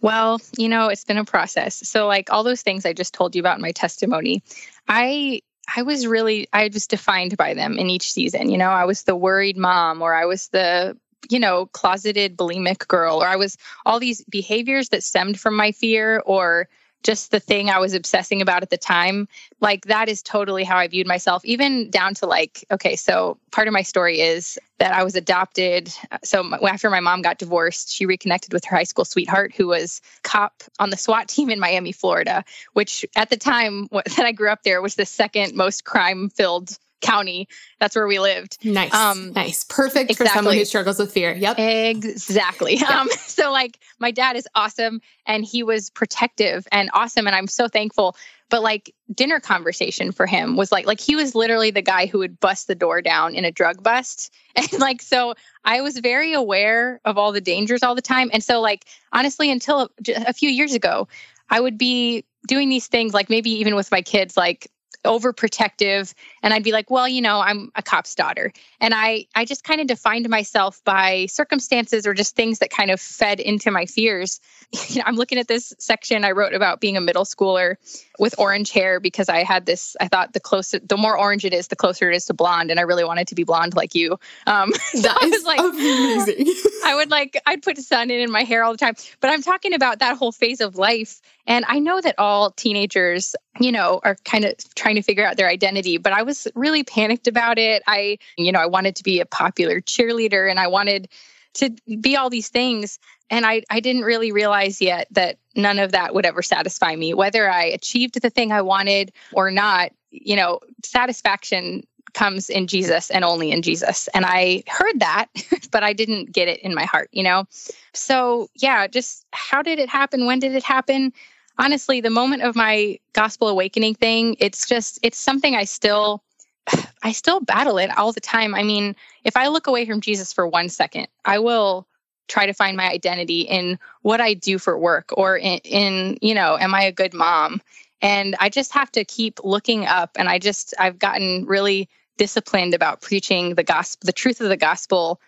[0.00, 1.88] Well, you know, it's been a process.
[1.88, 4.42] So like all those things I just told you about in my testimony,
[4.88, 5.42] I
[5.76, 8.50] I was really I was defined by them in each season.
[8.50, 10.96] You know, I was the worried mom or I was the
[11.30, 15.72] you know, closeted bulimic girl or I was all these behaviors that stemmed from my
[15.72, 16.68] fear or
[17.04, 19.28] just the thing I was obsessing about at the time,
[19.60, 23.68] like that is totally how I viewed myself, even down to like, okay, so part
[23.68, 25.92] of my story is that I was adopted.
[26.10, 29.68] Uh, so after my mom got divorced, she reconnected with her high school sweetheart who
[29.68, 34.32] was cop on the SWAT team in Miami, Florida, which at the time that I
[34.32, 37.48] grew up there was the second most crime filled County.
[37.80, 38.64] That's where we lived.
[38.64, 38.94] Nice.
[38.94, 39.64] Um, nice.
[39.64, 40.26] Perfect exactly.
[40.26, 41.34] for someone who struggles with fear.
[41.34, 41.58] Yep.
[41.58, 42.76] Exactly.
[42.76, 43.00] Yeah.
[43.00, 47.26] Um, so like my dad is awesome and he was protective and awesome.
[47.26, 48.16] And I'm so thankful.
[48.50, 52.18] But like dinner conversation for him was like, like he was literally the guy who
[52.18, 54.32] would bust the door down in a drug bust.
[54.56, 58.30] And like, so I was very aware of all the dangers all the time.
[58.32, 61.08] And so like, honestly, until a few years ago,
[61.50, 64.70] I would be doing these things like maybe even with my kids, like
[65.04, 68.52] overprotective and i'd be like well you know i'm a cop's daughter.
[68.80, 72.90] And i i just kind of defined myself by circumstances or just things that kind
[72.90, 74.40] of fed into my fears.
[74.88, 77.76] You know i'm looking at this section i wrote about being a middle schooler
[78.18, 81.54] with orange hair because i had this i thought the closer the more orange it
[81.54, 83.94] is the closer it is to blonde and i really wanted to be blonde like
[83.94, 84.18] you.
[84.46, 86.54] Um so that I was like amazing.
[86.84, 88.94] I would like i'd put Sun-In in my hair all the time.
[89.20, 93.36] But i'm talking about that whole phase of life and I know that all teenagers,
[93.60, 96.82] you know, are kind of trying to figure out their identity, but I was really
[96.84, 97.82] panicked about it.
[97.86, 101.08] I, you know, I wanted to be a popular cheerleader and I wanted
[101.54, 102.98] to be all these things.
[103.30, 107.14] And I, I didn't really realize yet that none of that would ever satisfy me,
[107.14, 109.92] whether I achieved the thing I wanted or not.
[110.10, 114.08] You know, satisfaction comes in Jesus and only in Jesus.
[114.14, 115.26] And I heard that,
[115.70, 117.46] but I didn't get it in my heart, you know?
[117.92, 120.26] So, yeah, just how did it happen?
[120.26, 121.12] When did it happen?
[121.58, 126.22] Honestly, the moment of my gospel awakening thing, it's just, it's something I still,
[127.02, 128.54] I still battle it all the time.
[128.54, 131.86] I mean, if I look away from Jesus for one second, I will
[132.28, 136.34] try to find my identity in what I do for work or in, in you
[136.34, 137.60] know, am I a good mom?
[138.00, 140.12] And I just have to keep looking up.
[140.16, 144.56] And I just, I've gotten really disciplined about preaching the gospel, the truth of the
[144.56, 145.20] gospel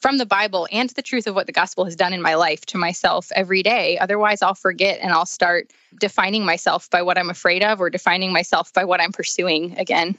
[0.00, 2.66] from the Bible and the truth of what the gospel has done in my life
[2.66, 3.98] to myself every day.
[3.98, 8.32] Otherwise, I'll forget and I'll start defining myself by what I'm afraid of or defining
[8.32, 10.16] myself by what I'm pursuing again.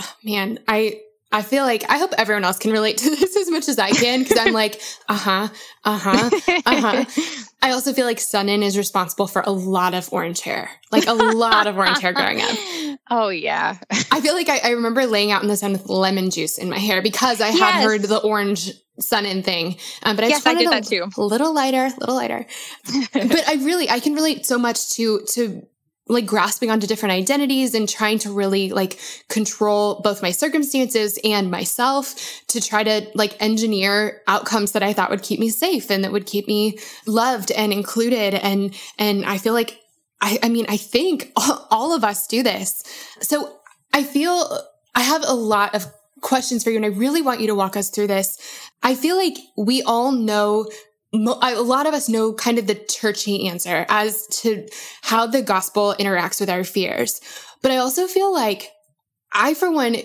[0.00, 1.00] Oh, man, I
[1.34, 3.90] I feel like I hope everyone else can relate to this as much as I
[3.90, 5.48] can because I'm like, uh huh,
[5.84, 6.30] uh huh,
[6.64, 7.04] uh huh.
[7.60, 11.14] I also feel like Sun-In is responsible for a lot of orange hair, like a
[11.14, 12.50] lot of orange hair growing up.
[13.10, 13.76] Oh, yeah.
[14.10, 16.70] I feel like I, I, remember laying out in the sun with lemon juice in
[16.70, 17.58] my hair because I yes.
[17.58, 19.76] had heard the orange Sun-In thing.
[20.02, 21.08] Um, but I yes, just I did that too.
[21.16, 22.46] A little lighter, a little lighter.
[23.12, 25.66] but I really, I can relate so much to, to
[26.08, 31.50] like grasping onto different identities and trying to really like control both my circumstances and
[31.50, 32.14] myself
[32.48, 36.12] to try to like engineer outcomes that I thought would keep me safe and that
[36.12, 38.34] would keep me loved and included.
[38.34, 39.80] And, and I feel like
[40.20, 42.82] I, I mean, I think all, all of us do this.
[43.20, 43.56] So
[43.92, 44.58] I feel
[44.94, 45.86] I have a lot of
[46.24, 48.38] questions for you and I really want you to walk us through this.
[48.82, 50.68] I feel like we all know
[51.14, 54.66] a lot of us know kind of the churchy answer as to
[55.02, 57.20] how the gospel interacts with our fears.
[57.62, 58.70] But I also feel like
[59.32, 59.96] I, for one,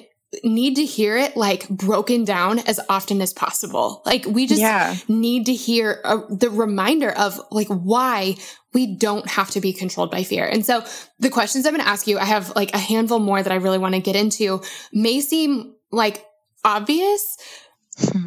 [0.43, 4.03] need to hear it like broken down as often as possible.
[4.05, 4.95] Like we just yeah.
[5.07, 8.35] need to hear a, the reminder of like why
[8.73, 10.45] we don't have to be controlled by fear.
[10.45, 10.83] And so
[11.17, 13.55] the questions I'm going to ask you, I have like a handful more that I
[13.55, 14.61] really want to get into
[14.93, 16.25] may seem like
[16.63, 17.37] obvious,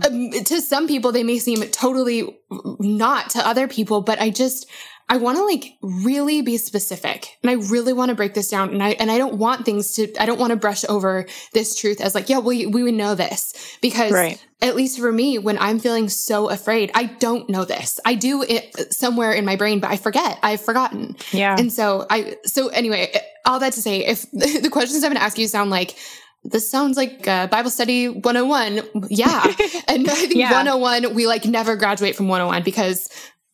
[0.07, 2.37] um, to some people they may seem totally
[2.79, 4.69] not to other people but i just
[5.09, 8.71] i want to like really be specific and i really want to break this down
[8.71, 11.75] and i and i don't want things to i don't want to brush over this
[11.75, 14.45] truth as like yeah we we would know this because right.
[14.61, 17.99] at least for me when i'm feeling so afraid i don't know this.
[18.05, 20.39] I do it somewhere in my brain but i forget.
[20.43, 21.17] I've forgotten.
[21.33, 21.57] Yeah.
[21.59, 23.15] And so i so anyway
[23.47, 25.97] all that to say if the questions i'm going to ask you sound like
[26.45, 28.83] this sounds like a Bible study 101.
[29.09, 29.43] Yeah.
[29.89, 30.53] and I think yeah.
[30.53, 33.09] 101, we like never graduate from 101 because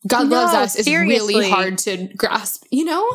[0.07, 3.07] God no, loves us is really hard to grasp, you know?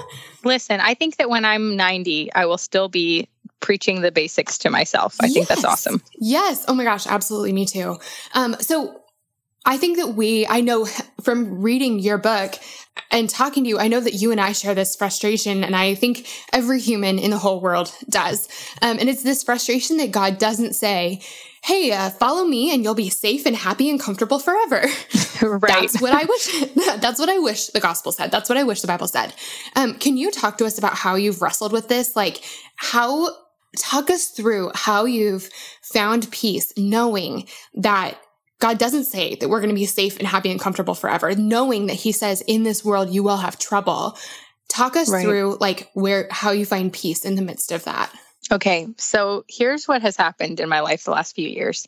[0.45, 3.29] Listen, I think that when I'm 90, I will still be
[3.61, 5.17] preaching the basics to myself.
[5.21, 5.35] I yes.
[5.35, 6.03] think that's awesome.
[6.21, 6.65] Yes.
[6.69, 7.07] Oh my gosh.
[7.07, 7.53] Absolutely.
[7.53, 7.99] Me too.
[8.35, 9.01] Um, so
[9.67, 10.87] I think that we, I know
[11.23, 12.55] from reading your book
[13.11, 15.65] and talking to you, I know that you and I share this frustration.
[15.65, 18.49] And I think every human in the whole world does.
[18.83, 21.23] Um, and it's this frustration that God doesn't say,
[21.63, 24.83] Hey, uh, follow me and you'll be safe and happy and comfortable forever.
[25.43, 25.63] right.
[25.63, 26.71] That's what I wish.
[27.01, 28.31] that's what I wish the gospel said.
[28.31, 29.33] That's what I wish the Bible said.
[29.75, 32.15] Um, can you talk to us about how you've wrestled with this?
[32.17, 32.43] Like
[32.77, 33.31] how,
[33.79, 35.49] talk us through how you've
[35.81, 38.19] found peace knowing that
[38.65, 41.89] God doesn't say that we're going to be safe and happy and comfortable forever, knowing
[41.89, 44.17] that he says in this world you will have trouble.
[44.71, 45.23] Talk us right.
[45.23, 48.11] through like where, how you find peace in the midst of that.
[48.51, 48.89] Okay.
[48.97, 51.87] So here's what has happened in my life the last few years.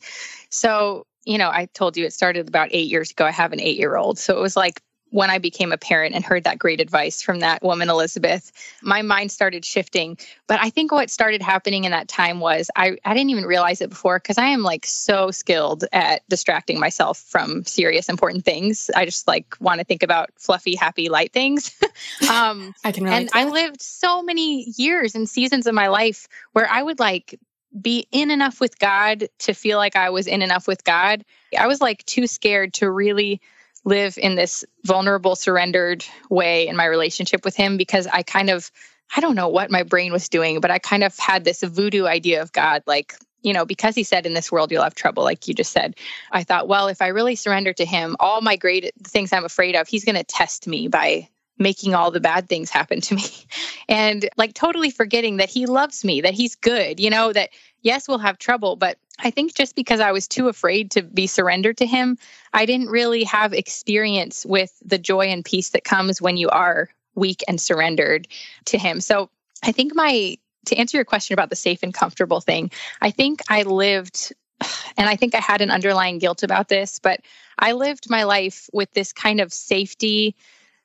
[0.51, 3.25] So, you know, I told you it started about eight years ago.
[3.25, 4.19] I have an eight year old.
[4.19, 4.83] So it was like
[5.16, 8.52] when I became a parent and heard that great advice from that woman, Elizabeth,
[8.83, 10.18] my mind started shifting.
[10.46, 13.81] But I think what started happening in that time was I, I didn't even realize
[13.81, 18.90] it before because I am like so skilled at distracting myself from serious, important things.
[18.94, 21.74] I just like want to think about fluffy, happy, light things.
[22.31, 26.68] um, I can And I lived so many years and seasons of my life where
[26.70, 27.40] I would like
[27.81, 31.24] be in enough with God to feel like I was in enough with God.
[31.59, 33.40] I was like too scared to really
[33.87, 38.70] live in this vulnerable, surrendered way in my relationship with Him because I kind of,
[39.16, 42.05] I don't know what my brain was doing, but I kind of had this voodoo
[42.05, 45.22] idea of God, like, you know, because He said, in this world you'll have trouble,
[45.22, 45.94] like you just said.
[46.33, 49.77] I thought, well, if I really surrender to Him, all my great things I'm afraid
[49.77, 53.25] of, He's going to test me by making all the bad things happen to me
[53.88, 57.51] and like totally forgetting that he loves me that he's good you know that
[57.83, 61.26] yes we'll have trouble but i think just because i was too afraid to be
[61.26, 62.18] surrendered to him
[62.52, 66.88] i didn't really have experience with the joy and peace that comes when you are
[67.14, 68.29] weak and surrendered
[68.66, 69.00] to him.
[69.00, 69.31] So
[69.62, 73.40] i think my to answer your question about the safe and comfortable thing i think
[73.48, 74.33] i lived
[74.96, 77.20] and I think I had an underlying guilt about this, but
[77.59, 80.35] I lived my life with this kind of safety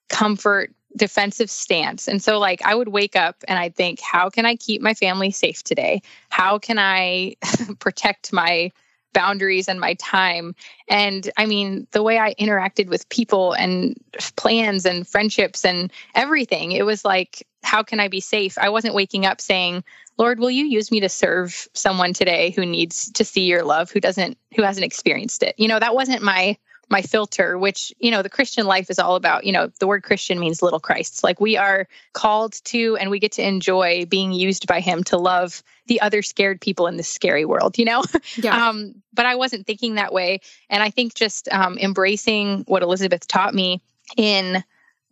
[0.09, 2.08] comfort defensive stance.
[2.08, 4.93] And so like I would wake up and I'd think, how can I keep my
[4.93, 6.01] family safe today?
[6.30, 7.36] How can I
[7.80, 8.71] protect my
[9.13, 10.56] boundaries and my time?
[10.88, 13.95] And I mean, the way I interacted with people and
[14.36, 18.58] plans and friendships and everything, it was like, how can I be safe?
[18.58, 19.84] I wasn't waking up saying,
[20.17, 23.91] Lord, will you use me to serve someone today who needs to see your love,
[23.91, 25.56] who doesn't, who hasn't experienced it?
[25.58, 26.58] You know, that wasn't my
[26.91, 30.04] my filter, which, you know, the Christian life is all about, you know, the word
[30.04, 31.23] Christian means little Christ.
[31.23, 35.17] Like we are called to and we get to enjoy being used by him to
[35.17, 38.04] love the other scared people in this scary world, you know?
[38.38, 38.69] Yeah.
[38.69, 40.41] um, but I wasn't thinking that way.
[40.69, 43.82] And I think just um, embracing what Elizabeth taught me
[44.17, 44.63] in,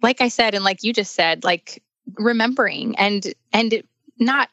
[0.01, 1.81] like I said, and like you just said, like
[2.15, 3.83] remembering and, and
[4.17, 4.49] not,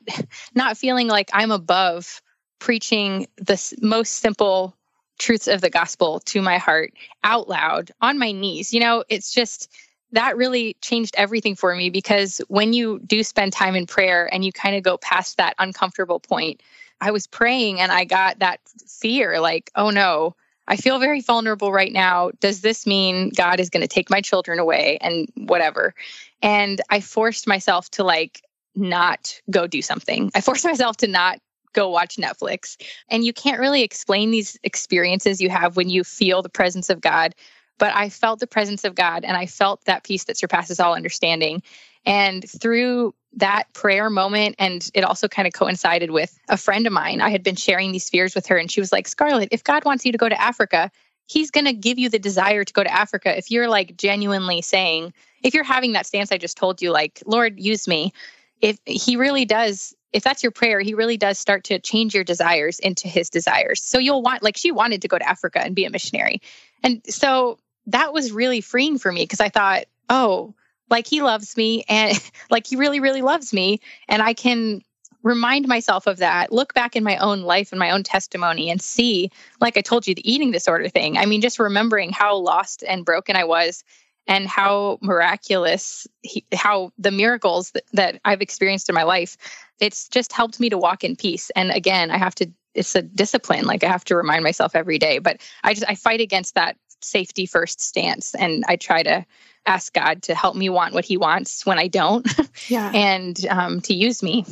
[0.54, 2.22] not feeling like I'm above
[2.58, 4.76] preaching the most simple
[5.18, 6.92] truths of the gospel to my heart
[7.24, 8.72] out loud on my knees.
[8.72, 9.70] You know, it's just
[10.12, 14.44] that really changed everything for me because when you do spend time in prayer and
[14.44, 16.62] you kind of go past that uncomfortable point,
[17.00, 20.34] I was praying and I got that fear like, oh no,
[20.68, 22.30] I feel very vulnerable right now.
[22.40, 25.94] Does this mean God is going to take my children away and whatever?
[26.42, 28.42] And I forced myself to like
[28.74, 30.30] not go do something.
[30.34, 31.38] I forced myself to not
[31.76, 32.76] go watch Netflix.
[33.08, 37.00] And you can't really explain these experiences you have when you feel the presence of
[37.00, 37.34] God.
[37.78, 40.94] But I felt the presence of God and I felt that peace that surpasses all
[40.94, 41.62] understanding.
[42.06, 46.92] And through that prayer moment, and it also kind of coincided with a friend of
[46.92, 47.20] mine.
[47.20, 49.84] I had been sharing these fears with her, and she was like, Scarlett, if God
[49.84, 50.90] wants you to go to Africa,
[51.28, 53.36] He's going to give you the desire to go to Africa.
[53.36, 55.12] If you're like genuinely saying,
[55.42, 58.12] if you're having that stance I just told you, like, Lord, use me,
[58.60, 62.24] if He really does if that's your prayer, he really does start to change your
[62.24, 63.82] desires into his desires.
[63.82, 66.40] So you'll want, like, she wanted to go to Africa and be a missionary.
[66.82, 70.54] And so that was really freeing for me because I thought, oh,
[70.88, 72.18] like he loves me and
[72.50, 73.80] like he really, really loves me.
[74.08, 74.80] And I can
[75.22, 78.80] remind myself of that, look back in my own life and my own testimony and
[78.80, 81.18] see, like I told you, the eating disorder thing.
[81.18, 83.84] I mean, just remembering how lost and broken I was
[84.26, 89.36] and how miraculous, he, how the miracles that, that I've experienced in my life,
[89.80, 91.50] it's just helped me to walk in peace.
[91.50, 93.64] And again, I have to, it's a discipline.
[93.64, 96.76] Like I have to remind myself every day, but I just, I fight against that
[97.00, 98.34] safety first stance.
[98.34, 99.24] And I try to
[99.66, 102.26] ask God to help me want what he wants when I don't.
[102.68, 102.90] Yeah.
[102.92, 104.44] and um, to use me.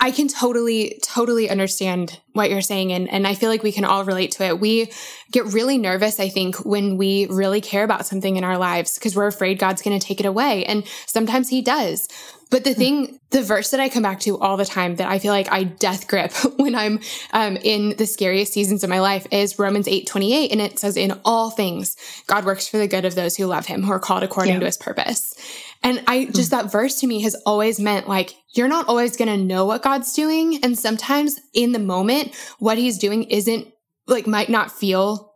[0.00, 2.92] I can totally, totally understand what you're saying.
[2.92, 4.60] And, and I feel like we can all relate to it.
[4.60, 4.92] We
[5.32, 9.16] get really nervous, I think, when we really care about something in our lives because
[9.16, 10.64] we're afraid God's going to take it away.
[10.66, 12.08] And sometimes he does.
[12.50, 15.18] But the thing, the verse that I come back to all the time that I
[15.18, 17.00] feel like I death grip when I'm
[17.32, 20.52] um, in the scariest seasons of my life is Romans 8 28.
[20.52, 23.66] And it says, In all things, God works for the good of those who love
[23.66, 24.60] him, who are called according yeah.
[24.60, 25.34] to his purpose.
[25.82, 26.32] And I hmm.
[26.32, 29.64] just, that verse to me has always meant like, you're not always going to know
[29.64, 30.62] what God's doing.
[30.62, 33.68] And sometimes in the moment, what he's doing isn't
[34.06, 35.32] like, might not feel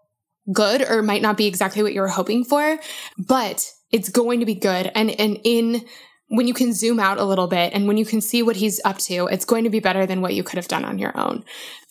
[0.53, 2.79] good or might not be exactly what you were hoping for,
[3.19, 4.91] but it's going to be good.
[4.95, 5.85] And, and in,
[6.29, 8.81] when you can zoom out a little bit and when you can see what he's
[8.85, 11.17] up to, it's going to be better than what you could have done on your
[11.17, 11.45] own.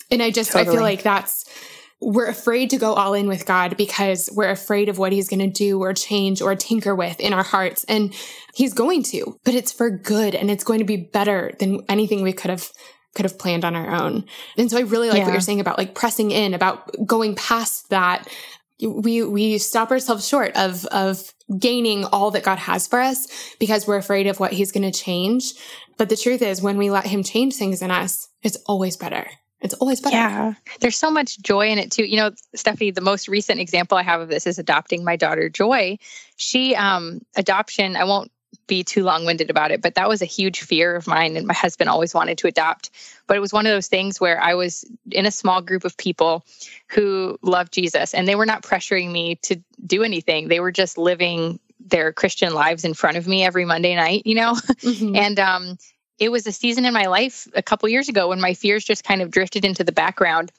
[0.09, 0.69] And I just, totally.
[0.69, 1.45] I feel like that's,
[2.01, 5.39] we're afraid to go all in with God because we're afraid of what he's going
[5.39, 7.83] to do or change or tinker with in our hearts.
[7.83, 8.13] And
[8.55, 12.23] he's going to, but it's for good and it's going to be better than anything
[12.23, 12.69] we could have
[13.13, 14.23] could have planned on our own.
[14.57, 15.25] And so I really like yeah.
[15.25, 18.27] what you're saying about like pressing in, about going past that
[18.81, 23.27] we we stop ourselves short of of gaining all that God has for us
[23.59, 25.53] because we're afraid of what he's going to change.
[25.97, 29.27] But the truth is when we let him change things in us, it's always better.
[29.61, 30.15] It's always better.
[30.15, 30.53] Yeah.
[30.79, 32.03] There's so much joy in it too.
[32.03, 35.49] You know, Stephanie, the most recent example I have of this is adopting my daughter
[35.49, 35.99] Joy.
[36.35, 38.31] She um adoption, I won't
[38.67, 41.37] be too long winded about it, but that was a huge fear of mine.
[41.37, 42.89] And my husband always wanted to adopt.
[43.27, 45.97] But it was one of those things where I was in a small group of
[45.97, 46.45] people
[46.87, 50.47] who loved Jesus and they were not pressuring me to do anything.
[50.47, 54.35] They were just living their Christian lives in front of me every Monday night, you
[54.35, 54.53] know?
[54.53, 55.15] Mm-hmm.
[55.17, 55.77] and um,
[56.21, 59.03] it was a season in my life a couple years ago when my fears just
[59.03, 60.51] kind of drifted into the background.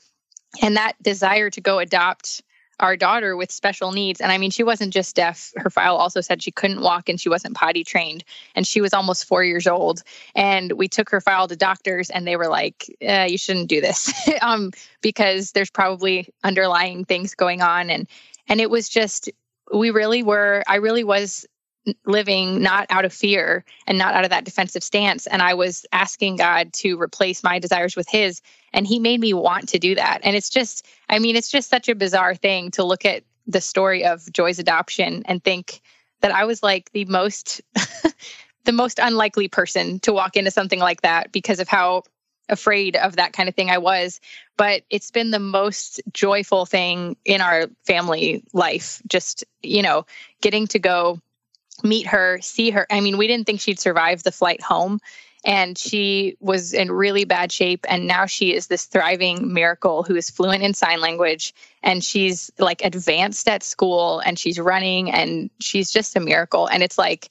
[0.61, 2.43] And that desire to go adopt
[2.81, 4.21] our daughter with special needs.
[4.21, 5.53] And I mean, she wasn't just deaf.
[5.57, 8.25] Her file also said she couldn't walk and she wasn't potty trained.
[8.57, 10.03] And she was almost four years old.
[10.35, 13.81] And we took her file to doctors and they were like, eh, you shouldn't do
[13.81, 17.89] this um, because there's probably underlying things going on.
[17.89, 18.09] And,
[18.49, 19.31] and it was just,
[19.73, 21.47] we really were, I really was
[22.07, 25.27] living not out of fear and not out of that defensive stance.
[25.27, 28.41] And I was asking God to replace my desires with His.
[28.73, 30.21] And He made me want to do that.
[30.23, 33.61] And it's just, I mean, it's just such a bizarre thing to look at the
[33.61, 35.81] story of Joy's adoption and think
[36.21, 37.61] that I was like the most.
[38.65, 42.05] the most unlikely person to walk into something like that because of how
[42.49, 44.21] afraid of that kind of thing I was.
[44.57, 49.03] But it's been the most joyful thing in our family life.
[49.09, 50.07] Just, you know,
[50.41, 51.21] getting to go
[51.83, 52.87] meet her, see her.
[52.91, 55.01] I mean, we didn't think she'd survive the flight home.
[55.45, 57.85] And she was in really bad shape.
[57.89, 61.53] And now she is this thriving miracle who is fluent in sign language.
[61.83, 66.69] And she's like advanced at school and she's running and she's just a miracle.
[66.69, 67.31] And it's like,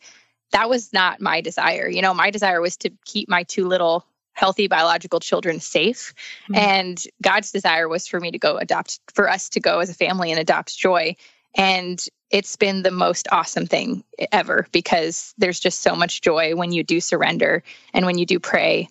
[0.51, 1.87] that was not my desire.
[1.87, 6.13] You know, my desire was to keep my two little healthy biological children safe.
[6.43, 6.55] Mm-hmm.
[6.55, 9.93] And God's desire was for me to go adopt, for us to go as a
[9.93, 11.15] family and adopt Joy.
[11.55, 16.71] And it's been the most awesome thing ever because there's just so much joy when
[16.71, 18.87] you do surrender and when you do pray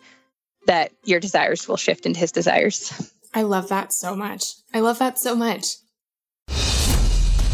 [0.67, 3.11] that your desires will shift into his desires.
[3.33, 4.43] I love that so much.
[4.73, 5.65] I love that so much.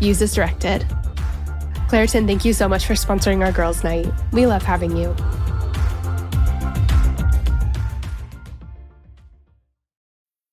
[0.00, 0.82] Use as directed.
[1.88, 4.10] Claritin, thank you so much for sponsoring our girls' night.
[4.32, 5.14] We love having you.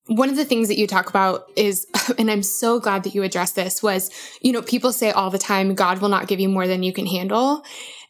[0.07, 1.85] one of the things that you talk about is,
[2.17, 4.09] and I'm so glad that you addressed this, was,
[4.41, 6.91] you know, people say all the time, God will not give you more than you
[6.91, 7.63] can handle.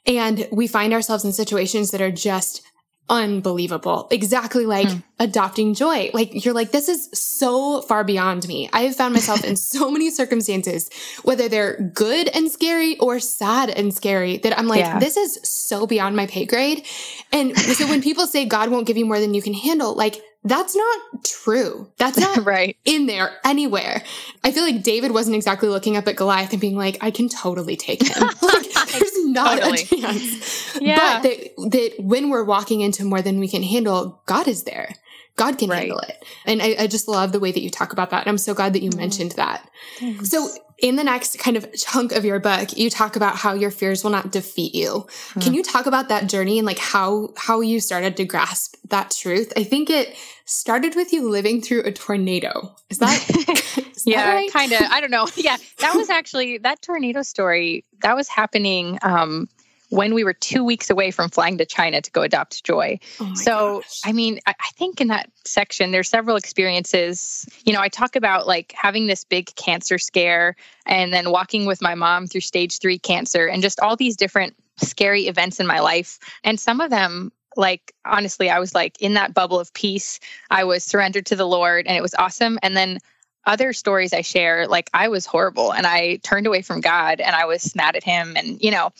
[0.06, 2.62] And we find ourselves in situations that are just
[3.10, 4.08] unbelievable.
[4.12, 5.00] Exactly like hmm.
[5.20, 6.10] adopting joy.
[6.14, 8.70] Like you're like, this is so far beyond me.
[8.74, 10.90] I have found myself in so many circumstances,
[11.24, 15.00] whether they're good and scary or sad and scary, that I'm like, yeah.
[15.00, 16.86] this is so beyond my pay grade.
[17.32, 20.22] And so when people say God won't give you more than you can handle, like
[20.44, 21.92] that's not true.
[21.98, 24.04] That's not right in there anywhere.
[24.44, 27.28] I feel like David wasn't exactly looking up at Goliath and being like, I can
[27.28, 28.22] totally take him.
[28.42, 29.82] like, there's not totally.
[29.82, 30.78] a chance.
[30.82, 31.22] Yeah.
[31.22, 34.94] But that, that when we're walking into more than we can handle, God is there.
[35.36, 35.80] God can right.
[35.80, 36.24] handle it.
[36.46, 38.22] And I, I, just love the way that you talk about that.
[38.22, 38.98] And I'm so glad that you mm.
[38.98, 39.70] mentioned that.
[40.00, 40.30] Thanks.
[40.30, 40.50] So
[40.80, 44.04] in the next kind of chunk of your book, you talk about how your fears
[44.04, 45.08] will not defeat you.
[45.34, 45.42] Mm.
[45.42, 49.12] Can you talk about that journey and like how, how you started to grasp that
[49.12, 49.52] truth?
[49.58, 50.16] I think it
[50.46, 52.76] started with you living through a tornado.
[52.90, 53.30] Is that?
[53.96, 54.52] is yeah, right?
[54.52, 54.82] kind of.
[54.82, 55.28] I don't know.
[55.36, 59.50] Yeah, that was actually that tornado story that was happening um,
[59.90, 63.00] when we were two weeks away from flying to China to go adopt Joy.
[63.20, 64.02] Oh so, gosh.
[64.06, 67.48] I mean, I, I think in that section, there's several experiences.
[67.66, 71.82] You know, I talk about like having this big cancer scare and then walking with
[71.82, 75.80] my mom through stage three cancer and just all these different scary events in my
[75.80, 76.20] life.
[76.44, 80.20] And some of them, like, honestly, I was like in that bubble of peace.
[80.52, 82.60] I was surrendered to the Lord and it was awesome.
[82.62, 83.00] And then
[83.46, 87.34] other stories I share, like I was horrible and I turned away from God and
[87.36, 88.36] I was mad at him.
[88.36, 88.92] And, you know,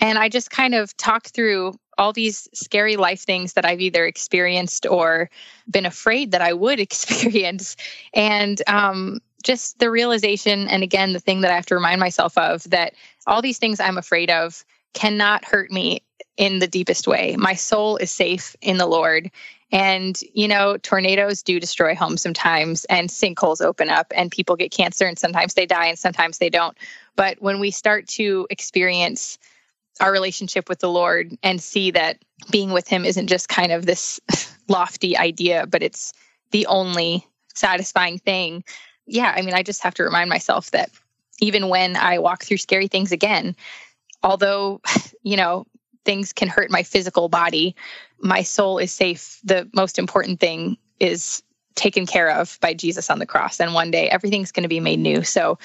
[0.00, 4.04] and I just kind of talk through all these scary life things that I've either
[4.04, 5.30] experienced or
[5.70, 7.76] been afraid that I would experience.
[8.12, 12.36] And um, just the realization, and again, the thing that I have to remind myself
[12.36, 12.94] of that
[13.26, 14.64] all these things I'm afraid of
[14.94, 16.02] cannot hurt me
[16.36, 17.36] in the deepest way.
[17.38, 19.30] My soul is safe in the Lord.
[19.70, 24.70] And, you know, tornadoes do destroy homes sometimes, and sinkholes open up, and people get
[24.70, 26.76] cancer, and sometimes they die, and sometimes they don't.
[27.16, 29.38] But when we start to experience
[30.00, 32.18] our relationship with the Lord and see that
[32.50, 34.20] being with Him isn't just kind of this
[34.68, 36.12] lofty idea, but it's
[36.50, 38.64] the only satisfying thing.
[39.06, 40.90] Yeah, I mean, I just have to remind myself that
[41.40, 43.56] even when I walk through scary things again,
[44.22, 44.80] although,
[45.22, 45.66] you know,
[46.04, 47.74] things can hurt my physical body,
[48.18, 49.40] my soul is safe.
[49.44, 51.42] The most important thing is
[51.74, 53.60] taken care of by Jesus on the cross.
[53.60, 55.22] And one day everything's going to be made new.
[55.22, 55.58] So,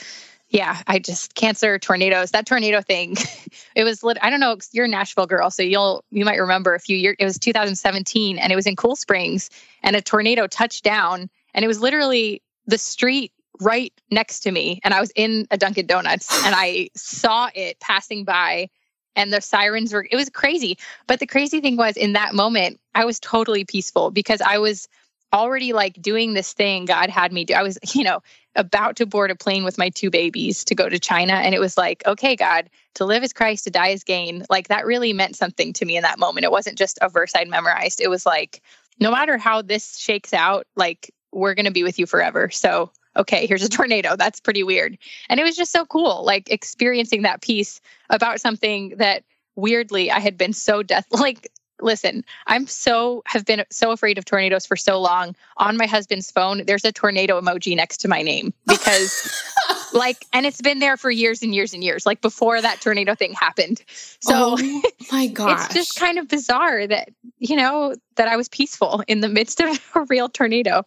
[0.50, 3.16] yeah, I just cancer, tornadoes, that tornado thing.
[3.76, 4.18] it was lit.
[4.22, 4.58] I don't know.
[4.72, 7.16] You're a Nashville girl, so you'll you might remember a few years.
[7.20, 9.50] It was 2017, and it was in Cool Springs,
[9.84, 13.32] and a tornado touched down, and it was literally the street
[13.62, 17.80] right next to me and I was in a Dunkin' Donuts and I saw it
[17.80, 18.70] passing by
[19.16, 20.78] and the sirens were it was crazy.
[21.08, 24.88] But the crazy thing was in that moment, I was totally peaceful because I was
[25.34, 27.54] already like doing this thing God had me do.
[27.54, 28.22] I was, you know,
[28.56, 31.34] about to board a plane with my two babies to go to China.
[31.34, 34.46] And it was like, okay, God, to live as Christ, to die as gain.
[34.50, 36.46] Like that really meant something to me in that moment.
[36.46, 38.02] It wasn't just a verse I'd memorized.
[38.02, 38.62] It was like,
[39.00, 42.50] no matter how this shakes out, like we're going to be with you forever.
[42.50, 44.16] So, okay, here's a tornado.
[44.16, 44.98] That's pretty weird.
[45.30, 47.80] And it was just so cool, like experiencing that peace
[48.10, 49.24] about something that
[49.56, 51.52] weirdly I had been so death like
[51.82, 55.36] listen, I'm so have been so afraid of tornadoes for so long.
[55.58, 59.44] On my husband's phone, there's a tornado emoji next to my name because
[59.94, 63.16] like and it's been there for years and years and years, like before that tornado
[63.16, 63.82] thing happened.
[64.22, 65.66] So oh my god.
[65.66, 69.60] it's just kind of bizarre that, you know, that I was peaceful in the midst
[69.62, 70.86] of a real tornado.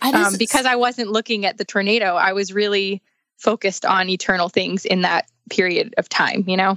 [0.00, 3.02] Um, because I wasn't looking at the tornado, I was really
[3.36, 6.76] focused on eternal things in that period of time, you know?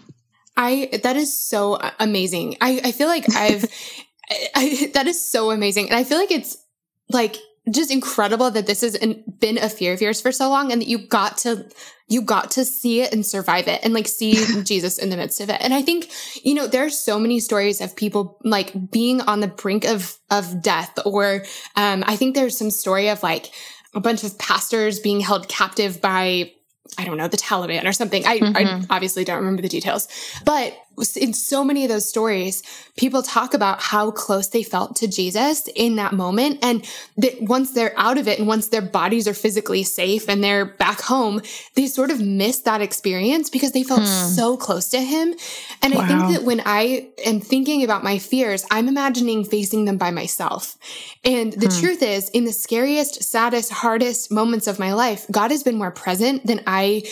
[0.58, 2.58] I that is so amazing.
[2.62, 3.66] I I feel like I've
[4.56, 6.58] I, that is so amazing, and I feel like it's
[7.10, 7.36] like
[7.72, 10.88] just incredible that this has been a fear of yours for so long, and that
[10.88, 11.68] you got to
[12.08, 14.34] you got to see it and survive it, and like see
[14.64, 15.58] Jesus in the midst of it.
[15.62, 16.10] And I think
[16.44, 20.18] you know there are so many stories of people like being on the brink of
[20.32, 21.44] of death, or
[21.76, 23.52] um, I think there's some story of like
[23.94, 26.52] a bunch of pastors being held captive by
[26.98, 28.26] I don't know, the Taliban or something.
[28.26, 28.56] I, mm-hmm.
[28.92, 30.08] I, obviously don't remember the details,
[30.44, 30.78] but
[31.16, 32.64] in so many of those stories,
[32.98, 36.60] people talk about how close they felt to Jesus in that moment.
[36.64, 36.86] And
[37.18, 40.66] that once they're out of it and once their bodies are physically safe and they're
[40.66, 41.42] back home,
[41.76, 44.06] they sort of miss that experience because they felt hmm.
[44.06, 45.36] so close to him.
[45.82, 46.02] And wow.
[46.02, 50.12] I think that when I am thinking about my fears, I'm imagining facing them by
[50.12, 50.78] myself.
[51.24, 51.80] And the hmm.
[51.80, 55.92] truth is, in the scariest, saddest, hardest moments of my life, God has been more
[55.92, 57.04] present than I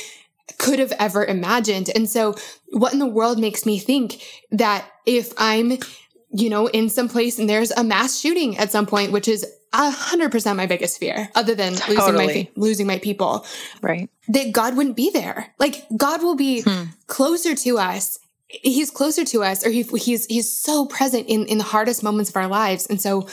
[0.57, 1.89] could have ever imagined.
[1.95, 2.35] And so
[2.69, 4.21] what in the world makes me think
[4.51, 5.77] that if I'm,
[6.29, 9.45] you know, in some place and there's a mass shooting at some point, which is
[9.73, 13.45] a hundred percent my biggest fear, other than losing my losing my people,
[13.81, 14.09] right?
[14.27, 15.53] That God wouldn't be there.
[15.59, 16.83] Like God will be hmm.
[17.07, 18.19] closer to us.
[18.47, 22.29] He's closer to us, or he, he's he's so present in in the hardest moments
[22.29, 22.85] of our lives.
[22.85, 23.27] And so,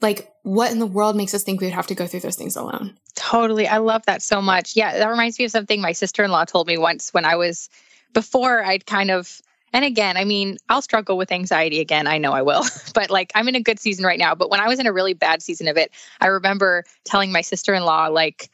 [0.00, 2.36] like, what in the world makes us think we would have to go through those
[2.36, 2.96] things alone?
[3.14, 3.68] Totally.
[3.68, 4.74] I love that so much.
[4.74, 7.36] Yeah, that reminds me of something my sister in law told me once when I
[7.36, 7.68] was,
[8.12, 9.40] before I'd kind of,
[9.72, 12.06] and again, I mean, I'll struggle with anxiety again.
[12.06, 12.64] I know I will,
[12.94, 14.34] but like I'm in a good season right now.
[14.34, 17.40] But when I was in a really bad season of it, I remember telling my
[17.40, 18.50] sister in law, like,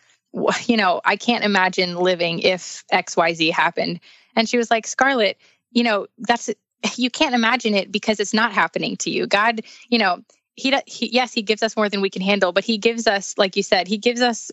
[0.66, 4.00] you know, I can't imagine living if XYZ happened.
[4.36, 5.38] And she was like, Scarlett,
[5.72, 6.50] you know, that's,
[6.96, 9.26] you can't imagine it because it's not happening to you.
[9.26, 10.22] God, you know,
[10.58, 13.36] he, he, yes he gives us more than we can handle but he gives us
[13.38, 14.50] like you said he gives us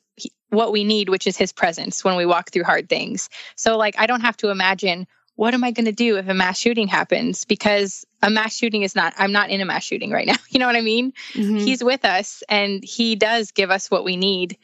[0.49, 3.29] what we need which is his presence when we walk through hard things.
[3.55, 6.33] So like i don't have to imagine what am i going to do if a
[6.33, 7.43] mass shooting happens?
[7.43, 10.59] Because a mass shooting is not i'm not in a mass shooting right now you
[10.59, 11.11] know what i mean?
[11.33, 11.57] Mm-hmm.
[11.57, 14.57] he's with us and he does give us what we need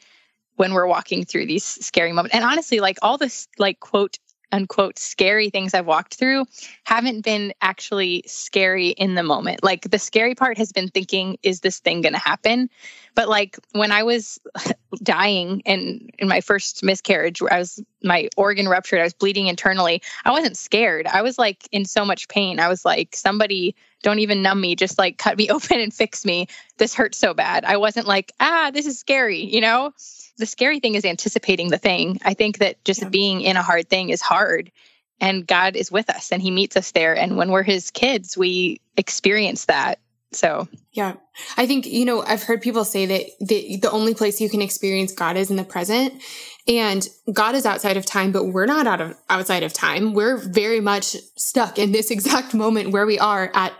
[0.56, 2.36] when we're walking through these scary moments.
[2.36, 4.18] And honestly like all this like quote
[4.52, 6.44] unquote scary things I've walked through
[6.84, 9.64] haven't been actually scary in the moment.
[9.64, 12.68] Like the scary part has been thinking, is this thing going to happen?
[13.14, 14.38] But like when I was
[15.02, 20.02] dying and in my first miscarriage, I was my organ ruptured, I was bleeding internally.
[20.24, 21.06] I wasn't scared.
[21.06, 22.58] I was like in so much pain.
[22.58, 26.24] I was like, somebody don't even numb me, just like cut me open and fix
[26.24, 26.48] me.
[26.78, 27.64] This hurts so bad.
[27.64, 29.92] I wasn't like, ah, this is scary, you know?
[30.38, 32.18] the scary thing is anticipating the thing.
[32.24, 33.08] I think that just yeah.
[33.08, 34.72] being in a hard thing is hard
[35.20, 37.16] and God is with us and he meets us there.
[37.16, 40.00] And when we're his kids, we experience that.
[40.32, 41.14] So, yeah,
[41.56, 44.62] I think, you know, I've heard people say that the, the only place you can
[44.62, 46.22] experience God is in the present
[46.66, 50.14] and God is outside of time, but we're not out of outside of time.
[50.14, 53.72] We're very much stuck in this exact moment where we are at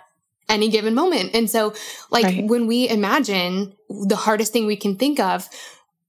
[0.49, 1.35] any given moment.
[1.35, 1.75] And so,
[2.11, 2.45] like, right.
[2.45, 5.49] when we imagine the hardest thing we can think of,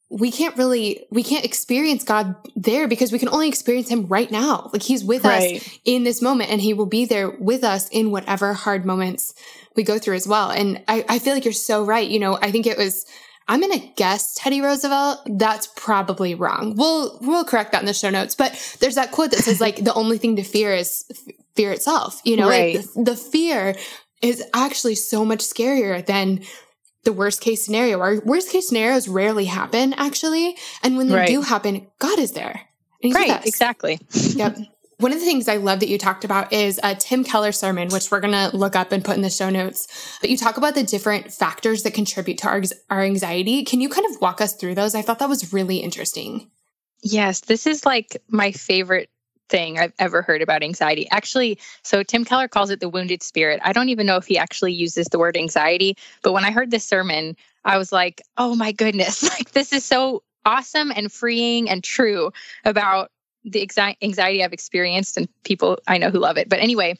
[0.09, 4.29] we can't really we can't experience God there because we can only experience him right
[4.29, 4.69] now.
[4.71, 5.57] Like he's with right.
[5.57, 9.33] us in this moment and he will be there with us in whatever hard moments
[9.75, 10.51] we go through as well.
[10.51, 12.07] And I, I feel like you're so right.
[12.07, 13.05] You know, I think it was
[13.47, 15.19] I'm to guess Teddy Roosevelt.
[15.25, 16.75] That's probably wrong.
[16.77, 18.35] We'll, we'll correct that in the show notes.
[18.35, 21.03] But there's that quote that says like the only thing to fear is
[21.55, 22.21] fear itself.
[22.23, 22.75] You know, right.
[22.75, 23.75] like the, the fear
[24.21, 26.43] is actually so much scarier than
[27.03, 27.99] the worst case scenario.
[27.99, 30.55] Our worst case scenarios rarely happen, actually.
[30.81, 31.27] And when they right.
[31.27, 32.61] do happen, God is there.
[33.03, 33.99] right, exactly.
[34.11, 34.57] yep.
[34.99, 37.89] One of the things I love that you talked about is a Tim Keller sermon,
[37.89, 40.17] which we're going to look up and put in the show notes.
[40.21, 43.63] But you talk about the different factors that contribute to our, our anxiety.
[43.65, 44.95] Can you kind of walk us through those?
[44.95, 46.49] I thought that was really interesting.
[47.01, 49.09] Yes, this is like my favorite
[49.53, 51.07] thing I've ever heard about anxiety.
[51.11, 53.61] Actually, so Tim Keller calls it the wounded spirit.
[53.63, 56.71] I don't even know if he actually uses the word anxiety, but when I heard
[56.71, 61.69] this sermon, I was like, "Oh my goodness, like this is so awesome and freeing
[61.69, 62.31] and true
[62.65, 63.11] about
[63.45, 63.61] the
[64.01, 66.49] anxiety I've experienced and people I know who love it.
[66.49, 66.95] But anyway,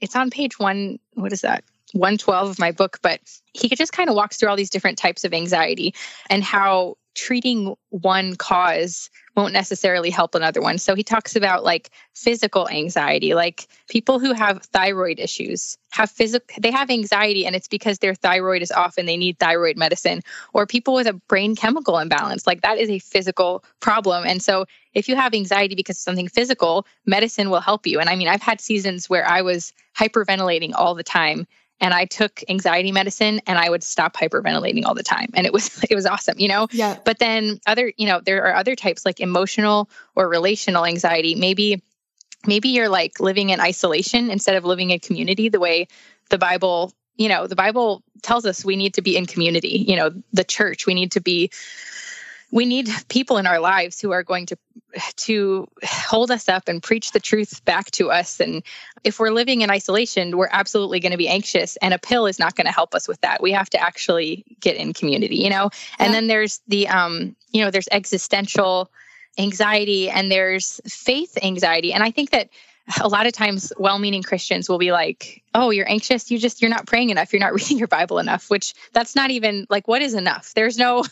[0.00, 0.98] it's on page one.
[1.14, 1.64] What is that?
[1.92, 2.98] 112 of my book.
[3.02, 3.20] But
[3.52, 5.94] he just kind of walks through all these different types of anxiety
[6.30, 10.78] and how treating one cause won't necessarily help another one.
[10.78, 16.46] So he talks about like physical anxiety, like people who have thyroid issues have physical
[16.60, 20.22] they have anxiety and it's because their thyroid is off and they need thyroid medicine.
[20.52, 24.24] Or people with a brain chemical imbalance like that is a physical problem.
[24.26, 28.00] And so if you have anxiety because of something physical medicine will help you.
[28.00, 31.46] And i mean i've had seasons where i was hyperventilating all the time
[31.80, 35.30] and I took anxiety medicine and I would stop hyperventilating all the time.
[35.34, 36.68] And it was it was awesome, you know?
[36.72, 36.96] Yeah.
[37.04, 41.34] But then other, you know, there are other types like emotional or relational anxiety.
[41.34, 41.82] Maybe
[42.46, 45.88] maybe you're like living in isolation instead of living in community the way
[46.30, 49.96] the Bible, you know, the Bible tells us we need to be in community, you
[49.96, 51.50] know, the church, we need to be
[52.50, 54.56] we need people in our lives who are going to
[55.16, 58.40] to hold us up and preach the truth back to us.
[58.40, 58.62] And
[59.04, 62.38] if we're living in isolation we're absolutely going to be anxious and a pill is
[62.38, 63.42] not going to help us with that.
[63.42, 65.70] We have to actually get in community you know?
[65.72, 66.06] Yeah.
[66.06, 68.90] and then there's the um you know there's existential
[69.38, 71.92] anxiety and there's faith anxiety.
[71.92, 72.48] And i think that
[73.02, 76.30] a lot of times well-meaning christians will be like oh you're anxious?
[76.30, 77.32] You just you're not praying enough.
[77.32, 80.54] You're not reading your bible enough which that's not even like what is enough?
[80.54, 81.04] There's no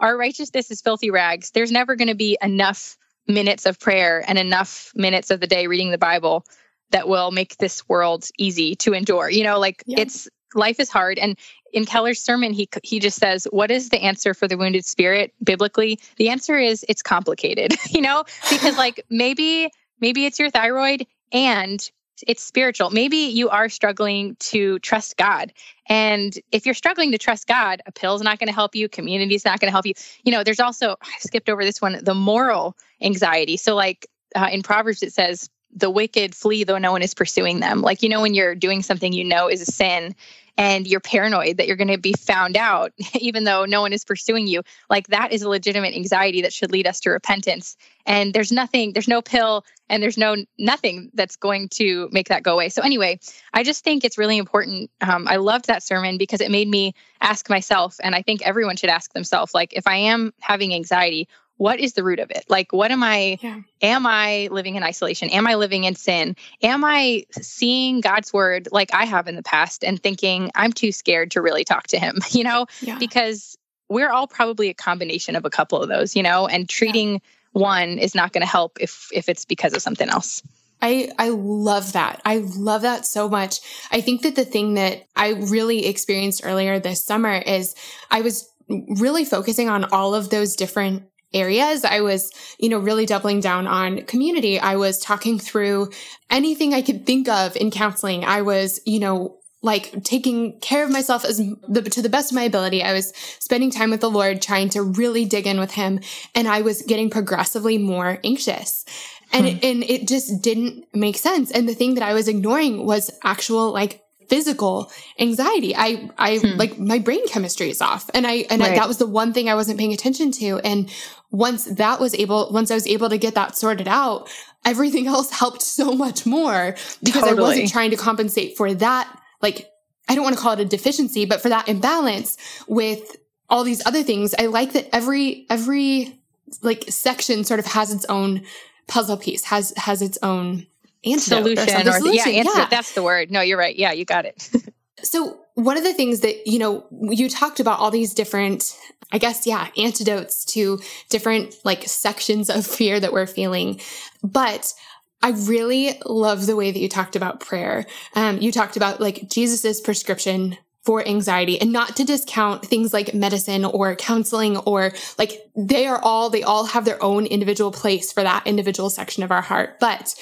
[0.00, 2.96] our righteousness is filthy rags there's never going to be enough
[3.28, 6.44] minutes of prayer and enough minutes of the day reading the Bible
[6.90, 9.28] that will make this world easy to endure.
[9.28, 10.00] You know, like yeah.
[10.00, 11.38] it's life is hard and
[11.74, 15.34] in Keller's sermon he he just says what is the answer for the wounded spirit
[15.44, 16.00] biblically?
[16.16, 18.24] The answer is it's complicated, you know?
[18.48, 19.70] Because like maybe
[20.00, 21.88] maybe it's your thyroid and
[22.26, 22.90] it's spiritual.
[22.90, 25.52] Maybe you are struggling to trust God.
[25.88, 29.34] And if you're struggling to trust God, a pill's not going to help you, community
[29.34, 29.94] is not going to help you.
[30.24, 33.56] You know, there's also, I skipped over this one, the moral anxiety.
[33.56, 37.60] So, like uh, in Proverbs, it says, the wicked flee though no one is pursuing
[37.60, 37.82] them.
[37.82, 40.14] Like, you know, when you're doing something you know is a sin
[40.58, 44.04] and you're paranoid that you're going to be found out even though no one is
[44.04, 47.76] pursuing you like that is a legitimate anxiety that should lead us to repentance.
[48.04, 52.42] And there's nothing there's no pill and there's no nothing that's going to make that
[52.42, 52.68] go away.
[52.68, 53.18] So anyway
[53.52, 56.94] i just think it's really important um, i loved that sermon because it made me
[57.20, 61.28] ask myself and i think everyone should ask themselves like if i am having anxiety
[61.58, 62.44] what is the root of it?
[62.48, 63.60] Like, what am I, yeah.
[63.82, 65.28] am I living in isolation?
[65.28, 66.36] Am I living in sin?
[66.62, 70.92] Am I seeing God's word like I have in the past and thinking I'm too
[70.92, 72.66] scared to really talk to him, you know?
[72.80, 72.98] Yeah.
[72.98, 77.14] Because we're all probably a combination of a couple of those, you know, and treating
[77.14, 77.18] yeah.
[77.52, 80.42] one is not going to help if if it's because of something else.
[80.80, 82.20] I, I love that.
[82.24, 83.60] I love that so much.
[83.90, 87.74] I think that the thing that I really experienced earlier this summer is
[88.12, 91.84] I was really focusing on all of those different areas.
[91.84, 94.58] I was, you know, really doubling down on community.
[94.58, 95.90] I was talking through
[96.30, 98.24] anything I could think of in counseling.
[98.24, 102.36] I was, you know, like taking care of myself as the, to the best of
[102.36, 102.82] my ability.
[102.82, 106.00] I was spending time with the Lord, trying to really dig in with him.
[106.34, 108.84] And I was getting progressively more anxious.
[109.32, 109.56] And, hmm.
[109.56, 111.50] it, and it just didn't make sense.
[111.50, 115.74] And the thing that I was ignoring was actual like physical anxiety.
[115.74, 116.56] I, I hmm.
[116.56, 118.72] like my brain chemistry is off and I, and right.
[118.72, 120.60] I, that was the one thing I wasn't paying attention to.
[120.60, 120.88] And
[121.30, 124.30] once that was able, once I was able to get that sorted out,
[124.64, 127.38] everything else helped so much more because totally.
[127.38, 129.20] I wasn't trying to compensate for that.
[129.42, 129.70] Like,
[130.08, 133.16] I don't want to call it a deficiency, but for that imbalance with
[133.50, 134.34] all these other things.
[134.38, 136.18] I like that every, every
[136.62, 138.42] like section sort of has its own
[138.86, 140.66] puzzle piece, has, has its own
[141.04, 142.32] antidote solution or, or solution.
[142.34, 143.30] yeah, yeah, that's the word.
[143.30, 143.76] No, you're right.
[143.76, 144.50] Yeah, you got it.
[145.02, 148.78] so one of the things that, you know, you talked about all these different,
[149.10, 150.78] I guess, yeah, antidotes to
[151.10, 153.80] different like sections of fear that we're feeling.
[154.22, 154.72] But
[155.20, 157.86] I really love the way that you talked about prayer.
[158.14, 163.12] Um, you talked about like Jesus's prescription for anxiety and not to discount things like
[163.12, 168.12] medicine or counseling or like they are all, they all have their own individual place
[168.12, 169.80] for that individual section of our heart.
[169.80, 170.14] But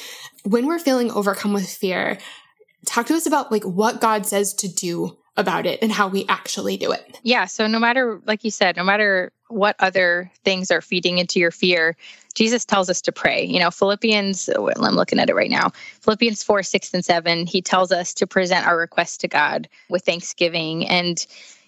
[0.45, 2.17] when we're feeling overcome with fear,
[2.87, 6.25] talk to us about like what God says to do about it and how we
[6.29, 7.21] actually do it.
[7.23, 7.45] Yeah.
[7.45, 11.51] So, no matter, like you said, no matter what other things are feeding into your
[11.51, 11.97] fear,
[12.35, 13.45] Jesus tells us to pray.
[13.45, 15.71] You know, Philippians, oh, I'm looking at it right now,
[16.01, 20.05] Philippians 4, 6, and 7, he tells us to present our requests to God with
[20.05, 20.87] thanksgiving.
[20.87, 21.25] And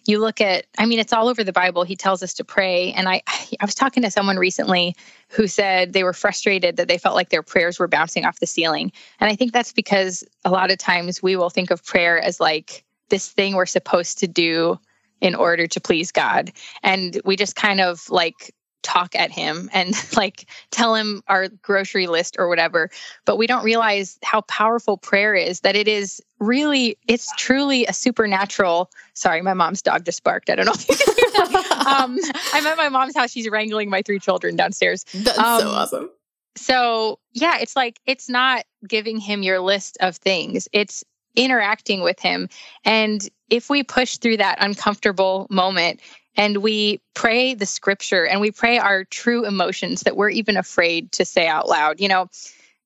[0.08, 2.92] you look at i mean it's all over the bible he tells us to pray
[2.94, 3.20] and i
[3.60, 4.96] i was talking to someone recently
[5.28, 8.46] who said they were frustrated that they felt like their prayers were bouncing off the
[8.46, 8.90] ceiling
[9.20, 12.40] and i think that's because a lot of times we will think of prayer as
[12.40, 14.78] like this thing we're supposed to do
[15.20, 16.52] in order to please god.
[16.82, 22.06] And we just kind of like talk at him and like tell him our grocery
[22.06, 22.90] list or whatever.
[23.24, 27.92] But we don't realize how powerful prayer is that it is really it's truly a
[27.92, 30.50] supernatural sorry my mom's dog just barked.
[30.50, 31.64] I don't know if you can hear that.
[31.88, 32.18] Um,
[32.52, 33.30] i'm at my mom's house.
[33.30, 35.04] She's wrangling my three children downstairs.
[35.14, 36.10] That's um, so awesome.
[36.56, 40.68] so yeah it's like it's not giving him your list of things.
[40.72, 41.04] It's
[41.38, 42.48] interacting with him
[42.84, 46.00] and if we push through that uncomfortable moment
[46.36, 51.10] and we pray the scripture and we pray our true emotions that we're even afraid
[51.12, 52.00] to say out loud.
[52.00, 52.30] You know,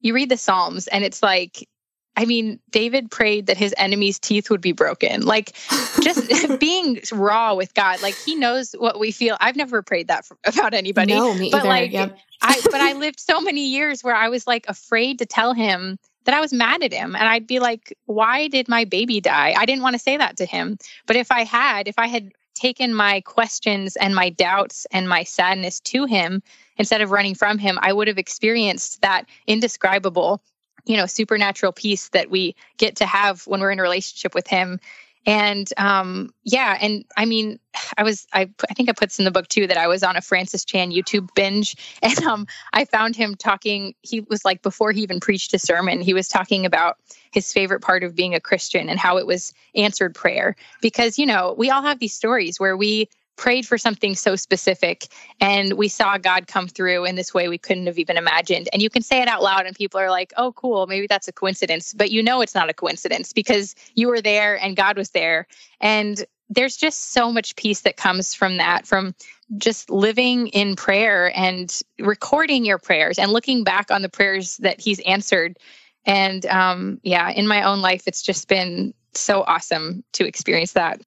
[0.00, 1.68] you read the Psalms and it's like,
[2.16, 5.22] I mean, David prayed that his enemy's teeth would be broken.
[5.22, 5.56] Like,
[6.02, 6.28] just
[6.60, 9.36] being raw with God, like he knows what we feel.
[9.40, 11.68] I've never prayed that for, about anybody, no, me but either.
[11.68, 12.18] like, yep.
[12.40, 15.98] I but I lived so many years where I was like afraid to tell him
[16.24, 19.54] that I was mad at him, and I'd be like, "Why did my baby die?"
[19.56, 22.32] I didn't want to say that to him, but if I had, if I had
[22.54, 26.42] taken my questions and my doubts and my sadness to him
[26.76, 30.42] instead of running from him, I would have experienced that indescribable,
[30.84, 34.46] you know, supernatural peace that we get to have when we're in a relationship with
[34.46, 34.80] him
[35.26, 37.58] and um, yeah and i mean
[37.96, 40.16] i was I, I think i put in the book too that i was on
[40.16, 44.92] a francis chan youtube binge and um, i found him talking he was like before
[44.92, 46.98] he even preached a sermon he was talking about
[47.32, 50.56] his favorite part of being a christian and how it was answered prayer.
[50.80, 53.08] Because you know we all have these stories where we
[53.42, 55.08] prayed for something so specific
[55.40, 58.68] and we saw God come through in this way we couldn't have even imagined.
[58.72, 61.26] And you can say it out loud and people are like, oh, cool, maybe that's
[61.26, 61.92] a coincidence.
[61.92, 65.48] But you know it's not a coincidence because you were there and God was there.
[65.80, 69.12] And there's just so much peace that comes from that, from
[69.56, 74.80] just living in prayer and recording your prayers and looking back on the prayers that
[74.80, 75.58] He's answered.
[76.04, 81.00] And um, yeah, in my own life, it's just been so awesome to experience that.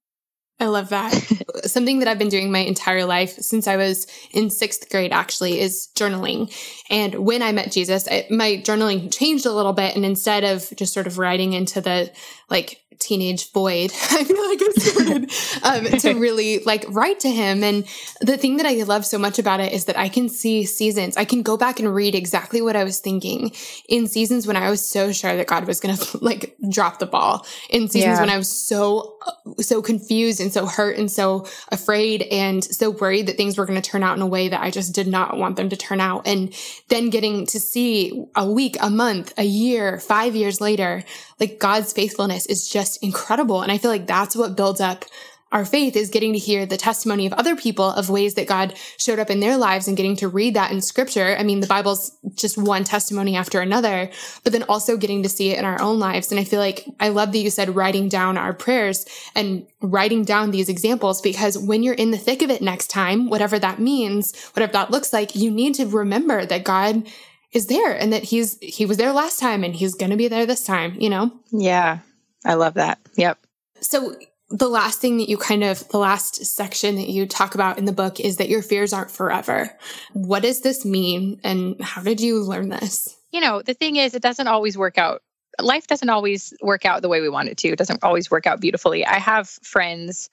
[0.60, 1.12] I love that.
[1.66, 5.60] Something that I've been doing my entire life since I was in sixth grade actually
[5.60, 6.54] is journaling.
[6.90, 9.96] And when I met Jesus, I, my journaling changed a little bit.
[9.96, 12.10] And instead of just sort of writing into the
[12.50, 17.62] like teenage void, I feel like I started um, to really like write to him.
[17.62, 17.86] And
[18.22, 21.18] the thing that I love so much about it is that I can see seasons.
[21.18, 23.52] I can go back and read exactly what I was thinking
[23.90, 27.06] in seasons when I was so sure that God was going to like drop the
[27.06, 27.46] ball.
[27.70, 28.22] In seasons yeah.
[28.22, 29.15] when I was so
[29.60, 33.82] so confused and so hurt and so afraid and so worried that things were going
[33.82, 36.02] to turn out in a way that I just did not want them to turn
[36.02, 36.28] out.
[36.28, 36.54] And
[36.90, 41.04] then getting to see a week, a month, a year, five years later,
[41.40, 43.62] like God's faithfulness is just incredible.
[43.62, 45.06] And I feel like that's what builds up
[45.52, 48.74] our faith is getting to hear the testimony of other people of ways that God
[48.98, 51.36] showed up in their lives and getting to read that in scripture.
[51.38, 54.10] I mean, the Bible's just one testimony after another,
[54.44, 56.32] but then also getting to see it in our own lives.
[56.32, 60.24] And I feel like I love that you said writing down our prayers and writing
[60.24, 63.80] down these examples because when you're in the thick of it next time, whatever that
[63.80, 67.08] means, whatever that looks like, you need to remember that God
[67.52, 70.28] is there and that he's he was there last time and he's going to be
[70.28, 71.32] there this time, you know?
[71.52, 72.00] Yeah.
[72.44, 73.00] I love that.
[73.16, 73.40] Yep.
[73.80, 74.16] So
[74.50, 77.86] the last thing that you kind of the last section that you talk about in
[77.86, 79.72] the book is that your fears aren't forever.
[80.14, 83.16] What does this mean and how did you learn this?
[83.32, 85.22] You know, the thing is it doesn't always work out.
[85.60, 87.70] Life doesn't always work out the way we want it to.
[87.70, 89.06] It doesn't always work out beautifully.
[89.06, 90.30] I have friends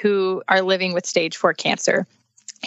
[0.00, 2.06] who are living with stage 4 cancer.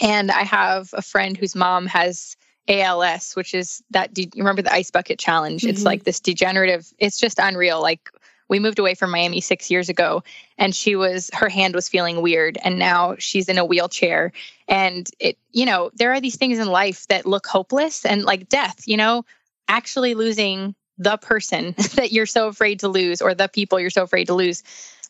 [0.00, 2.36] And I have a friend whose mom has
[2.68, 4.12] ALS, which is that.
[4.14, 5.62] De- you remember the ice bucket challenge?
[5.62, 5.70] Mm-hmm.
[5.70, 6.92] It's like this degenerative.
[6.98, 7.80] It's just unreal.
[7.80, 8.10] Like
[8.48, 10.22] we moved away from Miami six years ago,
[10.56, 14.32] and she was her hand was feeling weird, and now she's in a wheelchair.
[14.66, 18.48] And it, you know, there are these things in life that look hopeless and like
[18.48, 18.82] death.
[18.86, 19.24] You know,
[19.68, 24.02] actually losing the person that you're so afraid to lose, or the people you're so
[24.02, 24.62] afraid to lose.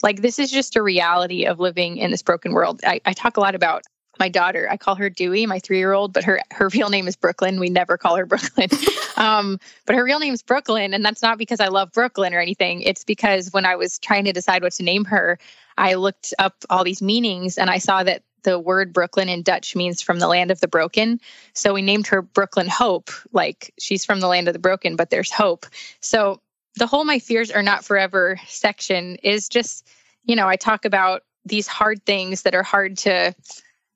[0.03, 2.81] Like this is just a reality of living in this broken world.
[2.85, 3.83] I, I talk a lot about
[4.19, 4.69] my daughter.
[4.71, 7.61] I call her Dewey, my three year old, but her her real name is Brooklyn.
[7.61, 8.69] We never call her Brooklyn.
[9.17, 12.41] um, but her real name is Brooklyn, and that's not because I love Brooklyn or
[12.41, 12.83] anything.
[12.83, 15.39] It's because when I was trying to decide what to name her,
[15.77, 19.75] I looked up all these meanings and I saw that the word Brooklyn in Dutch
[19.75, 21.21] means from the land of the broken.
[21.55, 25.11] So we named her Brooklyn Hope, like she's from the land of the broken, but
[25.11, 25.67] there's hope.
[26.01, 26.41] So
[26.77, 29.89] the whole My Fears Are Not Forever section is just,
[30.25, 33.35] you know, I talk about these hard things that are hard to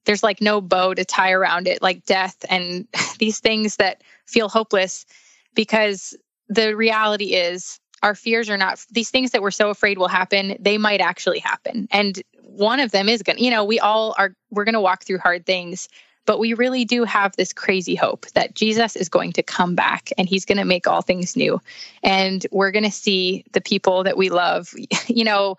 [0.04, 2.86] there's like no bow to tie around it, like death and
[3.18, 5.06] these things that feel hopeless
[5.54, 6.16] because
[6.48, 10.56] the reality is our fears are not these things that we're so afraid will happen,
[10.58, 11.86] they might actually happen.
[11.90, 14.80] And one of them is going to, you know, we all are, we're going to
[14.80, 15.88] walk through hard things,
[16.26, 20.10] but we really do have this crazy hope that Jesus is going to come back
[20.18, 21.60] and he's going to make all things new.
[22.02, 24.74] And we're going to see the people that we love,
[25.06, 25.56] you know,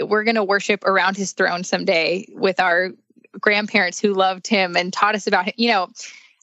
[0.00, 2.90] we're going to worship around his throne someday with our
[3.40, 5.54] grandparents who loved him and taught us about him.
[5.56, 5.88] You know,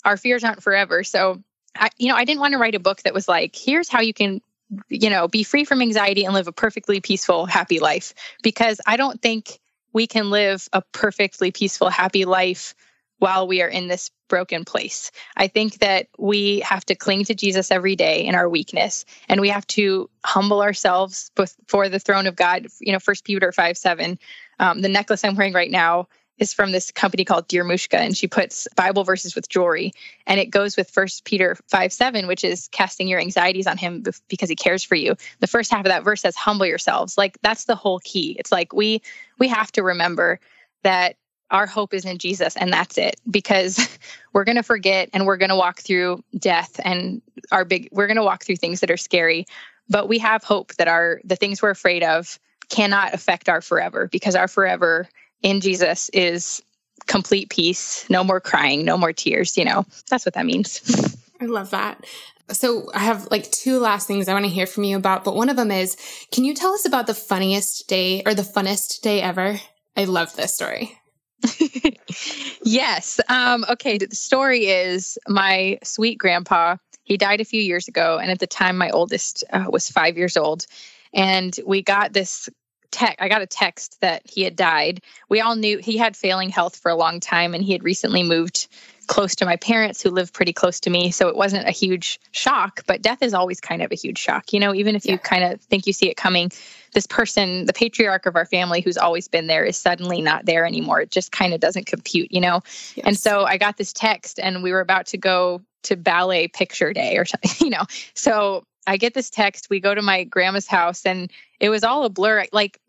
[0.06, 1.04] our fears aren't forever.
[1.04, 1.42] So,
[1.76, 4.02] I, you know, I didn't want to write a book that was like, here's how
[4.02, 4.42] you can,
[4.90, 8.14] you know, be free from anxiety and live a perfectly peaceful, happy life.
[8.44, 9.60] Because I don't think
[9.94, 12.76] we can live a perfectly peaceful, happy life
[13.22, 15.12] while we are in this broken place.
[15.38, 19.40] I think that we have to cling to Jesus every day in our weakness and
[19.40, 22.66] we have to humble ourselves before the throne of God.
[22.80, 24.18] You know, First Peter 5 7.
[24.60, 26.08] Um, the necklace I'm wearing right now
[26.42, 29.94] is from this company called Dear Mushka, and she puts Bible verses with jewelry.
[30.26, 34.04] And it goes with First Peter 5 7, which is casting your anxieties on him
[34.28, 35.16] because he cares for you.
[35.40, 37.18] The first half of that verse says, humble yourselves.
[37.18, 38.36] Like that's the whole key.
[38.40, 39.04] It's like we
[39.38, 40.40] we have to remember
[40.84, 41.16] that
[41.52, 44.00] our hope is in Jesus and that's it because
[44.34, 47.22] we're going to forget and we're going to walk through death and
[47.52, 49.46] our big we're going to walk through things that are scary
[49.90, 52.40] but we have hope that our the things we're afraid of
[52.70, 55.08] cannot affect our forever because our forever
[55.42, 56.62] in Jesus is
[57.08, 61.46] complete peace no more crying no more tears you know that's what that means I
[61.46, 62.06] love that.
[62.50, 65.36] So I have like two last things I want to hear from you about, but
[65.36, 65.98] one of them is,
[66.32, 69.60] can you tell us about the funniest day or the funnest day ever?
[69.98, 70.98] I love this story.
[72.64, 73.20] yes.
[73.28, 73.98] Um, okay.
[73.98, 76.78] The story is my sweet grandpa.
[77.04, 78.20] He died a few years ago.
[78.20, 80.68] And at the time, my oldest uh, was five years old.
[81.14, 82.50] And we got this
[82.92, 83.18] tech.
[83.20, 85.02] I got a text that he had died.
[85.30, 88.24] We all knew he had failing health for a long time and he had recently
[88.24, 88.68] moved
[89.08, 91.12] close to my parents who live pretty close to me.
[91.12, 94.54] So it wasn't a huge shock, but death is always kind of a huge shock.
[94.54, 95.14] You know, even if yeah.
[95.14, 96.50] you kind of think you see it coming,
[96.94, 100.66] this person, the patriarch of our family who's always been there, is suddenly not there
[100.66, 101.02] anymore.
[101.02, 102.62] It just kind of doesn't compute, you know?
[102.96, 103.06] Yes.
[103.06, 106.94] And so I got this text and we were about to go to ballet picture
[106.94, 107.84] day or something, you know.
[108.14, 111.32] So I get this text, we go to my grandma's house and
[111.62, 112.44] it was all a blur.
[112.52, 112.82] Like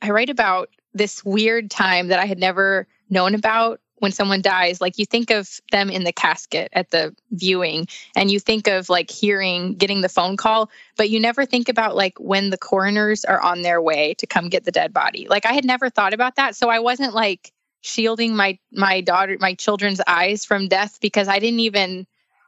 [0.00, 4.80] I write about this weird time that I had never known about when someone dies
[4.80, 8.88] like you think of them in the casket at the viewing and you think of
[8.88, 13.24] like hearing getting the phone call but you never think about like when the coroners
[13.24, 16.12] are on their way to come get the dead body like i had never thought
[16.12, 20.98] about that so i wasn't like shielding my my daughter my children's eyes from death
[21.00, 22.06] because i didn't even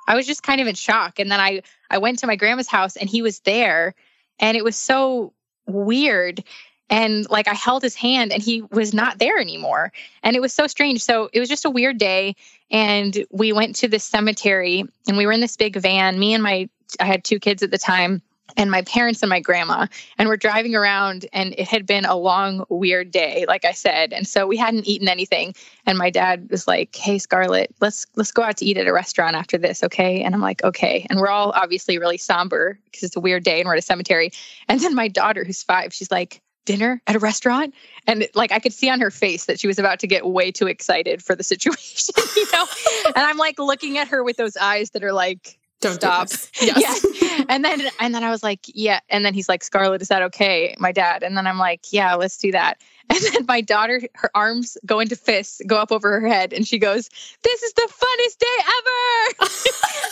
[0.09, 2.67] i was just kind of in shock and then i i went to my grandma's
[2.67, 3.95] house and he was there
[4.41, 5.33] and it was so
[5.67, 6.43] weird
[6.91, 9.93] and like I held his hand and he was not there anymore.
[10.23, 11.03] And it was so strange.
[11.03, 12.35] So it was just a weird day.
[12.71, 16.19] And we went to the cemetery and we were in this big van.
[16.19, 16.69] Me and my,
[17.01, 18.23] I had two kids at the time
[18.57, 19.87] and my parents and my grandma
[20.17, 24.13] and we're driving around and it had been a long weird day like i said
[24.13, 25.55] and so we hadn't eaten anything
[25.87, 28.93] and my dad was like hey scarlett let's let's go out to eat at a
[28.93, 30.23] restaurant after this okay?
[30.23, 31.07] And i'm like okay.
[31.09, 33.83] And we're all obviously really somber because it's a weird day and we're at a
[33.83, 34.31] cemetery.
[34.69, 37.75] And then my daughter who's five she's like dinner at a restaurant?
[38.07, 40.51] And like i could see on her face that she was about to get way
[40.51, 42.67] too excited for the situation you know?
[43.07, 46.29] And i'm like looking at her with those eyes that are like don't stop.
[46.61, 47.05] yes.
[47.49, 50.23] and then and then i was like yeah and then he's like scarlett is that
[50.23, 52.79] okay my dad and then i'm like yeah let's do that
[53.11, 56.69] and then my daughter, her arms go into fists, go up over her head, and
[56.69, 57.09] she goes,
[57.43, 59.51] This is the funnest day ever.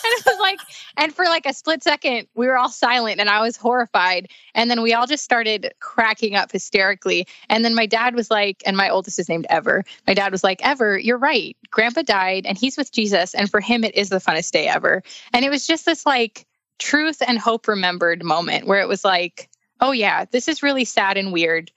[0.05, 0.59] and it was like,
[0.97, 4.29] and for like a split second, we were all silent and I was horrified.
[4.55, 7.27] And then we all just started cracking up hysterically.
[7.51, 9.85] And then my dad was like, and my oldest is named Ever.
[10.07, 11.55] My dad was like, Ever, you're right.
[11.71, 13.35] Grandpa died and he's with Jesus.
[13.35, 15.03] And for him, it is the funnest day ever.
[15.35, 16.47] And it was just this like
[16.79, 19.49] truth and hope remembered moment where it was like,
[19.81, 21.71] oh yeah, this is really sad and weird.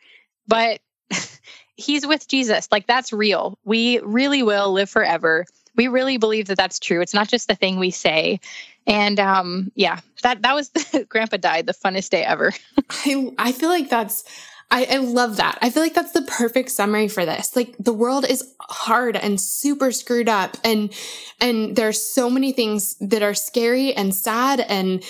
[0.48, 0.82] But
[1.76, 2.68] he's with Jesus.
[2.72, 3.58] Like that's real.
[3.64, 5.46] We really will live forever.
[5.76, 7.02] We really believe that that's true.
[7.02, 8.40] It's not just the thing we say.
[8.88, 12.54] And um, yeah, that that was the, Grandpa died, the funnest day ever.
[12.90, 14.24] I I feel like that's
[14.72, 15.58] I, I love that.
[15.62, 17.56] I feel like that's the perfect summary for this.
[17.56, 20.94] Like the world is hard and super screwed up and
[21.42, 25.04] and there's so many things that are scary and sad and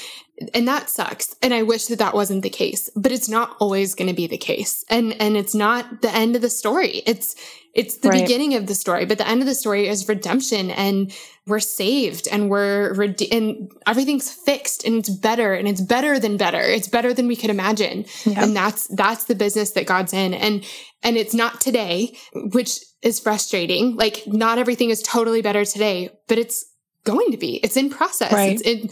[0.54, 3.96] and that sucks and i wish that that wasn't the case but it's not always
[3.96, 7.36] going to be the case and and it's not the end of the story it's
[7.74, 8.22] it's the right.
[8.22, 11.14] beginning of the story but the end of the story is redemption and
[11.46, 16.38] we're saved and we're rede- and everything's fixed and it's better and it's better than
[16.38, 18.44] better it's better than we could imagine yeah.
[18.44, 20.66] and that's that's the business that god's in and
[21.04, 26.38] and it's not today which is frustrating like not everything is totally better today but
[26.38, 26.66] it's
[27.04, 27.58] going to be.
[27.58, 28.34] It's in process.
[28.34, 28.60] Right.
[28.60, 28.90] It's in,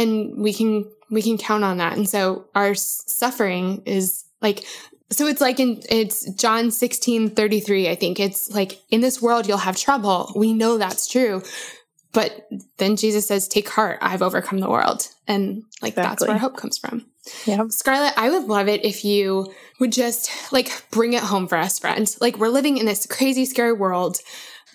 [0.00, 1.96] and we can we can count on that.
[1.96, 4.64] And so our suffering is like
[5.10, 8.20] so it's like in it's John 16 33, I think.
[8.20, 10.32] It's like in this world you'll have trouble.
[10.36, 11.42] We know that's true.
[12.12, 12.48] But
[12.78, 15.08] then Jesus says, Take heart, I've overcome the world.
[15.26, 16.02] And like exactly.
[16.02, 17.06] that's where hope comes from.
[17.44, 17.64] Yeah.
[17.68, 21.78] Scarlett, I would love it if you would just like bring it home for us,
[21.78, 22.18] friends.
[22.20, 24.18] Like we're living in this crazy, scary world.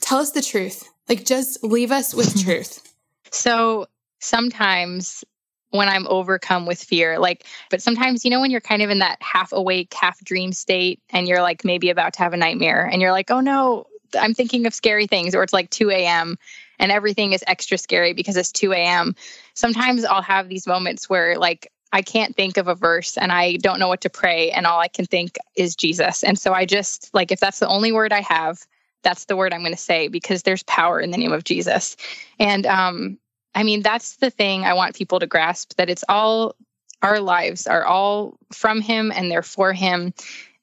[0.02, 0.90] Tell us the truth.
[1.10, 2.94] Like just leave us with truth.
[3.32, 3.88] So
[4.20, 5.24] sometimes
[5.72, 9.00] when I'm overcome with fear, like, but sometimes, you know, when you're kind of in
[9.00, 12.86] that half awake, half dream state and you're like maybe about to have a nightmare
[12.86, 13.88] and you're like, oh no,
[14.20, 16.38] I'm thinking of scary things, or it's like 2 a.m.
[16.80, 19.16] and everything is extra scary because it's 2 a.m.
[19.56, 23.58] Sometimes I'll have these moments where like I can't think of a verse and I
[23.58, 24.52] don't know what to pray.
[24.52, 26.24] And all I can think is Jesus.
[26.24, 28.66] And so I just like, if that's the only word I have,
[29.04, 31.96] that's the word I'm going to say because there's power in the name of Jesus.
[32.40, 33.18] And, um,
[33.56, 36.56] I mean, that's the thing I want people to grasp that it's all
[37.02, 40.14] our lives are all from him and they're for him.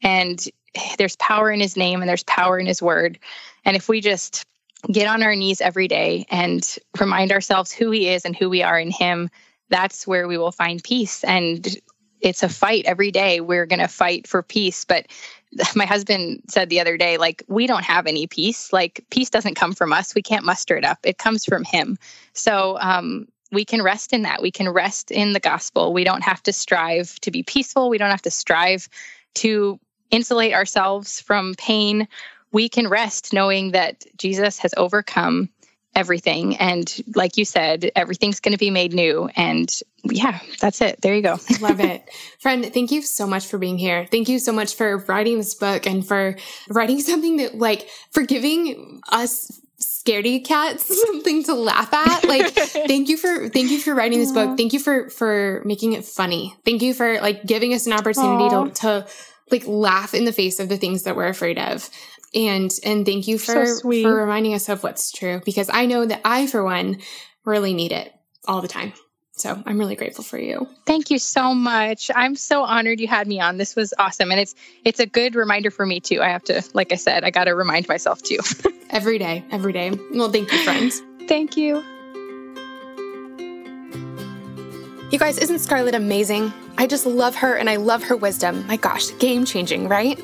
[0.03, 0.43] And
[0.99, 3.18] there's power in his name and there's power in his word.
[3.64, 4.45] And if we just
[4.91, 6.66] get on our knees every day and
[6.99, 9.30] remind ourselves who he is and who we are in him,
[9.68, 11.22] that's where we will find peace.
[11.24, 11.76] And
[12.20, 13.41] it's a fight every day.
[13.41, 14.84] We're going to fight for peace.
[14.84, 15.07] But
[15.74, 18.72] my husband said the other day, like, we don't have any peace.
[18.72, 20.14] Like, peace doesn't come from us.
[20.14, 21.98] We can't muster it up, it comes from him.
[22.32, 24.42] So, um, we can rest in that.
[24.42, 25.92] We can rest in the gospel.
[25.92, 27.90] We don't have to strive to be peaceful.
[27.90, 28.88] We don't have to strive
[29.34, 29.80] to
[30.11, 32.07] insulate ourselves from pain.
[32.53, 35.48] We can rest knowing that Jesus has overcome
[35.95, 36.57] everything.
[36.57, 39.28] And like you said, everything's going to be made new.
[39.36, 39.70] And
[40.05, 41.01] yeah, that's it.
[41.01, 41.38] There you go.
[41.61, 42.09] Love it.
[42.38, 44.07] Friend, thank you so much for being here.
[44.11, 46.36] Thank you so much for writing this book and for
[46.68, 53.09] writing something that, like, for giving us scaredy cats something to laugh at like thank
[53.09, 56.55] you for thank you for writing this book thank you for for making it funny
[56.66, 59.07] thank you for like giving us an opportunity to to
[59.51, 61.88] like laugh in the face of the things that we're afraid of
[62.35, 66.07] and and thank you for so for reminding us of what's true because I know
[66.07, 66.99] that I for one
[67.45, 68.12] really need it
[68.47, 68.93] all the time.
[69.33, 70.68] So I'm really grateful for you.
[70.85, 72.11] Thank you so much.
[72.14, 73.57] I'm so honored you had me on.
[73.57, 74.55] This was awesome and it's
[74.85, 76.20] it's a good reminder for me too.
[76.20, 78.39] I have to like I said, I got to remind myself too.
[78.91, 79.93] every day, every day.
[80.12, 81.01] Well, thank you friends.
[81.26, 81.83] thank you.
[85.11, 86.53] You guys, isn't Scarlett amazing?
[86.78, 88.64] I just love her and I love her wisdom.
[88.68, 90.20] My gosh, game changing, right?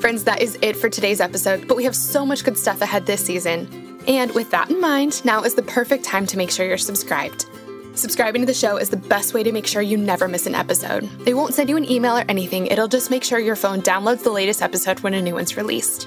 [0.00, 3.04] Friends, that is it for today's episode, but we have so much good stuff ahead
[3.04, 3.98] this season.
[4.06, 7.46] And with that in mind, now is the perfect time to make sure you're subscribed.
[7.94, 10.54] Subscribing to the show is the best way to make sure you never miss an
[10.54, 11.08] episode.
[11.24, 14.22] They won't send you an email or anything, it'll just make sure your phone downloads
[14.22, 16.06] the latest episode when a new one's released.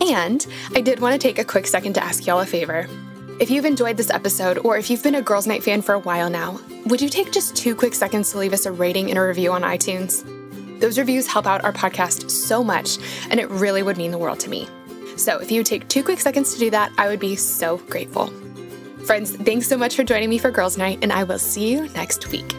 [0.00, 0.46] And
[0.76, 2.86] I did want to take a quick second to ask y'all a favor.
[3.40, 5.98] If you've enjoyed this episode, or if you've been a Girls Night fan for a
[5.98, 9.18] while now, would you take just two quick seconds to leave us a rating and
[9.18, 10.24] a review on iTunes?
[10.80, 12.98] Those reviews help out our podcast so much,
[13.30, 14.68] and it really would mean the world to me.
[15.16, 18.26] So if you take two quick seconds to do that, I would be so grateful.
[19.04, 21.88] Friends, thanks so much for joining me for Girls Night, and I will see you
[21.90, 22.54] next week.